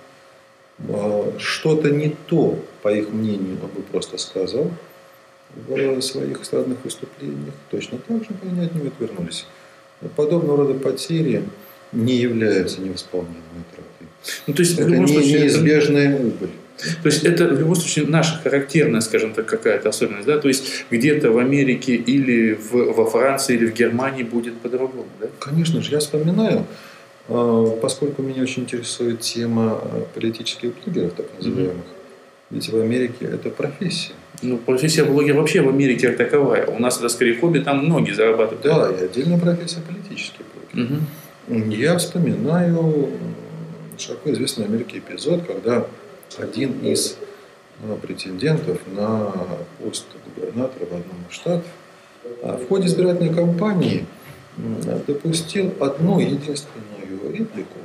А, 0.89 1.33
что-то 1.39 1.91
не 1.91 2.17
то, 2.27 2.59
по 2.83 2.89
их 2.93 3.11
мнению, 3.11 3.59
он 3.63 3.69
бы 3.71 3.83
просто 3.83 4.19
сказал 4.19 4.71
в 5.69 6.03
своих 6.03 6.43
эстрадных 6.43 6.79
выступлениях. 6.85 7.55
Точно 7.71 7.99
так 7.99 8.23
же 8.23 8.31
они 8.43 8.65
от 8.65 8.75
него 8.75 8.89
отвернулись. 8.89 9.47
Подобного 10.17 10.59
рода 10.59 10.75
потери 10.75 11.43
не 11.93 12.17
являются 12.17 12.81
невосполнимой 12.81 13.37
тратой. 13.75 14.09
Ну, 14.47 14.55
то 14.55 14.61
есть, 14.61 14.79
это 14.79 14.91
не, 14.91 15.07
случае, 15.07 15.43
неизбежная 15.43 16.15
это... 16.15 16.23
убыль. 16.23 16.51
То 17.03 17.09
есть 17.09 17.25
это 17.25 17.47
в 17.47 17.59
любом 17.59 17.77
случае 17.77 18.07
наша 18.07 18.37
характерная, 18.43 19.01
скажем 19.01 19.33
так, 19.33 19.47
какая-то 19.47 19.91
особенность, 19.91 20.27
да? 20.27 20.39
То 20.39 20.49
есть 20.49 20.87
где-то 20.91 21.31
в 21.31 21.39
Америке 21.39 21.95
или 21.95 22.55
в, 22.55 22.73
во 22.93 23.07
Франции 23.07 23.55
или 23.55 23.67
в 23.67 23.75
Германии 23.75 24.25
будет 24.25 24.59
по-другому, 24.59 25.07
да? 25.21 25.29
Конечно 25.39 25.81
же, 25.83 25.93
я 25.93 26.01
вспоминаю, 26.01 26.67
а, 27.29 27.79
поскольку 27.81 28.23
меня 28.23 28.43
очень 28.43 28.65
интересует 28.65 29.21
тема 29.21 29.81
политических 30.15 30.73
блогеров, 30.83 31.13
так 31.13 31.27
называемых, 31.39 31.77
mm-hmm. 31.77 32.51
ведь 32.51 32.69
в 32.69 32.77
Америке 32.77 33.25
это 33.27 33.51
профессия. 33.51 34.15
Ну, 34.45 34.59
профессия 34.59 35.05
блогера 35.05 35.39
вообще 35.39 35.63
в 35.63 35.69
Америке 35.69 36.09
как 36.09 36.19
таковая. 36.19 36.67
У 36.67 36.79
нас 36.79 36.99
это 36.99 37.09
скорее 37.09 37.37
хобби, 37.37 37.61
там 37.61 37.85
многие 37.85 38.13
зарабатывают. 38.13 38.63
Да, 38.63 38.91
и 38.93 39.05
отдельная 39.05 39.39
профессия 39.39 39.81
политический 39.81 40.43
блогер. 40.73 41.01
Угу. 41.49 41.71
Я 41.71 41.97
вспоминаю 41.99 43.11
широко 43.99 44.33
известный 44.33 44.67
в 44.67 44.69
Америке 44.69 44.99
эпизод, 44.99 45.45
когда 45.47 45.87
один 46.39 46.79
из 46.81 47.17
э, 47.83 47.97
претендентов 48.03 48.79
на 48.95 49.33
пост 49.79 50.07
губернатора 50.27 50.85
в 50.85 50.95
одном 50.95 51.17
из 51.29 51.35
штатов 51.35 51.65
а 52.43 52.57
в 52.57 52.69
ходе 52.69 52.87
избирательной 52.87 53.35
кампании 53.35 54.07
допустил 55.07 55.73
одну 55.81 56.21
единственную 56.21 57.33
реплику 57.33 57.79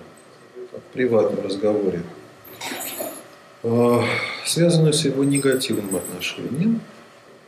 в 0.72 0.94
приватном 0.94 1.46
разговоре, 1.46 2.04
связанную 4.46 4.94
с 4.94 5.06
его 5.06 5.24
негативным 5.24 5.96
отношением 5.96 6.82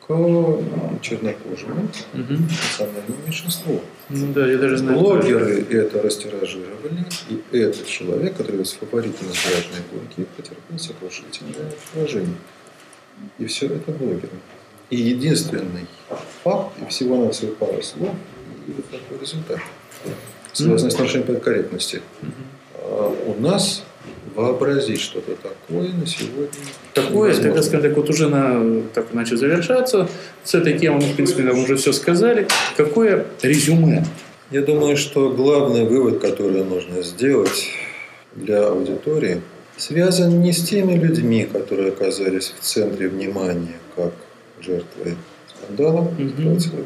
к 0.02 1.00
чернокожему 1.02 1.90
угу. 2.14 2.34
национальному 2.34 3.18
меньшинству. 3.26 3.82
Ну 4.10 4.34
да, 4.34 4.46
я 4.46 4.58
даже 4.58 4.78
знаю. 4.78 5.00
Блогеры 5.00 5.66
это 5.70 6.02
растиражировали, 6.02 7.06
и 7.30 7.58
этот 7.58 7.86
человек, 7.86 8.34
который 8.34 8.52
является 8.52 8.78
фаворитом 8.78 9.28
избирательной 9.28 9.84
гонки, 9.92 10.28
потерпел 10.36 10.80
сокрушительное 10.80 11.72
поражение. 11.94 12.36
И 13.38 13.46
все 13.46 13.68
это 13.68 13.92
блогеры. 13.92 14.30
И 14.90 14.98
единственный 14.98 15.88
факт, 16.44 16.74
и 16.82 16.90
всего 16.90 17.24
на 17.24 17.32
всего 17.32 17.54
пару 17.54 17.82
слов, 17.82 18.14
и 18.68 18.72
вот 18.72 18.86
такой 18.90 19.18
результат, 19.20 19.60
связанный 20.52 20.92
с 20.92 20.98
нарушением 20.98 21.28
политкорректности. 21.28 22.02
Mm-hmm. 22.22 23.38
у 23.38 23.42
нас 23.42 23.84
вообразить 24.36 25.02
что-то 25.02 25.36
такое 25.36 25.90
на 25.90 26.06
сегодня. 26.06 26.50
Такое, 26.94 27.36
тогда, 27.36 27.62
скажем 27.62 27.90
так, 27.90 27.98
вот 27.98 28.10
уже 28.10 28.30
на, 28.30 28.82
так 28.94 29.14
начал 29.14 29.38
завершаться. 29.38 30.10
С 30.44 30.56
этой 30.56 30.78
темой 30.78 31.02
мы, 31.02 31.14
в 31.14 31.16
принципе, 31.16 31.44
нам 31.44 31.60
уже 31.60 31.76
все 31.76 31.92
сказали. 31.92 32.48
Какое 32.78 33.26
резюме? 33.42 34.06
Я 34.52 34.62
думаю, 34.62 34.98
что 34.98 35.30
главный 35.30 35.86
вывод, 35.86 36.20
который 36.20 36.64
нужно 36.64 37.02
сделать 37.04 37.70
для 38.36 38.68
аудитории, 38.68 39.42
связан 39.78 40.42
не 40.42 40.54
с 40.54 40.64
теми 40.64 40.94
людьми, 40.94 41.48
которые 41.52 41.90
оказались 41.90 42.54
в 42.60 42.64
центре 42.64 43.08
внимания, 43.08 43.80
как 43.96 44.14
жертвы 44.60 45.16
скандала, 45.50 46.12
mm-hmm. 46.18 46.86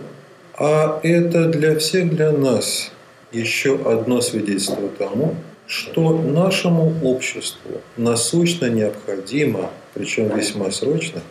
а 0.58 1.00
это 1.04 1.50
для 1.50 1.78
всех, 1.78 2.16
для 2.16 2.32
нас 2.32 2.92
еще 3.32 3.80
одно 3.86 4.22
свидетельство 4.22 4.88
тому, 4.98 5.36
что 5.68 6.18
нашему 6.18 6.94
обществу 7.04 7.82
насущно 7.98 8.68
необходимо, 8.68 9.72
причем 9.94 10.36
весьма 10.36 10.72
срочно, 10.72 11.22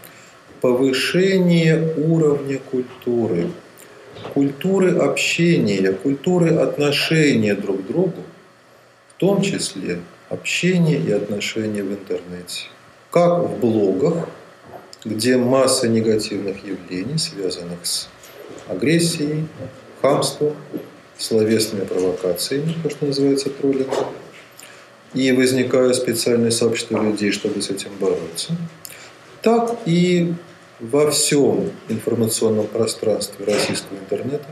повышение 0.61 1.95
уровня 1.97 2.59
культуры, 2.59 3.51
культуры 4.33 4.97
общения, 4.97 5.93
культуры 5.93 6.55
отношения 6.57 7.55
друг 7.55 7.83
к 7.83 7.87
другу, 7.87 8.23
в 9.09 9.21
том 9.21 9.43
числе 9.43 10.01
общения 10.29 10.97
и 10.97 11.13
отношения 11.13 11.83
в 11.83 11.93
интернете. 11.93 12.65
Как 13.11 13.45
в 13.45 13.59
блогах, 13.61 14.29
где 15.05 15.37
масса 15.37 15.87
негативных 15.87 16.57
явлений, 16.65 17.19
связанных 17.19 17.85
с 17.85 18.09
агрессией, 18.69 19.47
хамством, 20.01 20.55
словесными 21.19 21.85
провокациями, 21.85 22.75
то, 22.83 22.91
что 22.91 23.07
называется 23.07 23.51
троллингом, 23.51 24.07
и 25.15 25.33
возникают 25.33 25.97
специальные 25.97 26.51
сообщества 26.51 27.03
людей, 27.03 27.31
чтобы 27.31 27.63
с 27.63 27.71
этим 27.71 27.91
бороться, 28.01 28.57
так 29.43 29.79
и 29.87 30.35
во 30.81 31.11
всем 31.11 31.71
информационном 31.89 32.67
пространстве 32.67 33.45
российского 33.47 33.97
интернета 33.99 34.47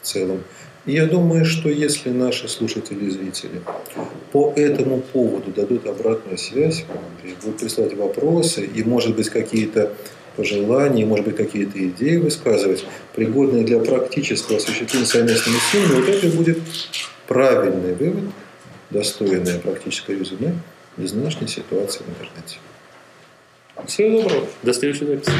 в 0.00 0.06
целом. 0.06 0.42
И 0.84 0.92
я 0.92 1.06
думаю, 1.06 1.44
что 1.44 1.68
если 1.68 2.10
наши 2.10 2.48
слушатели 2.48 3.04
и 3.04 3.10
зрители 3.10 3.62
по 4.32 4.52
этому 4.56 5.00
поводу 5.00 5.52
дадут 5.52 5.86
обратную 5.86 6.38
связь, 6.38 6.84
будут 7.42 7.58
прислать 7.58 7.94
вопросы 7.94 8.64
и, 8.64 8.82
может 8.82 9.14
быть, 9.14 9.30
какие-то 9.30 9.92
пожелания, 10.36 11.06
может 11.06 11.24
быть, 11.26 11.36
какие-то 11.36 11.78
идеи 11.86 12.16
высказывать, 12.16 12.84
пригодные 13.14 13.64
для 13.64 13.78
практического 13.78 14.58
осуществления 14.58 15.06
совместными 15.06 15.58
силами, 15.70 16.00
вот 16.00 16.08
это 16.08 16.36
будет 16.36 16.58
правильный 17.28 17.94
вывод, 17.94 18.24
достойное 18.92 19.58
практическое 19.58 20.16
резюме 20.16 20.54
из 20.98 21.12
нынешней 21.12 21.48
ситуации 21.48 22.04
в 22.04 22.08
интернете. 22.08 22.58
Всего 23.86 24.22
доброго. 24.22 24.46
До 24.62 24.72
следующей 24.72 25.06
записи. 25.06 25.32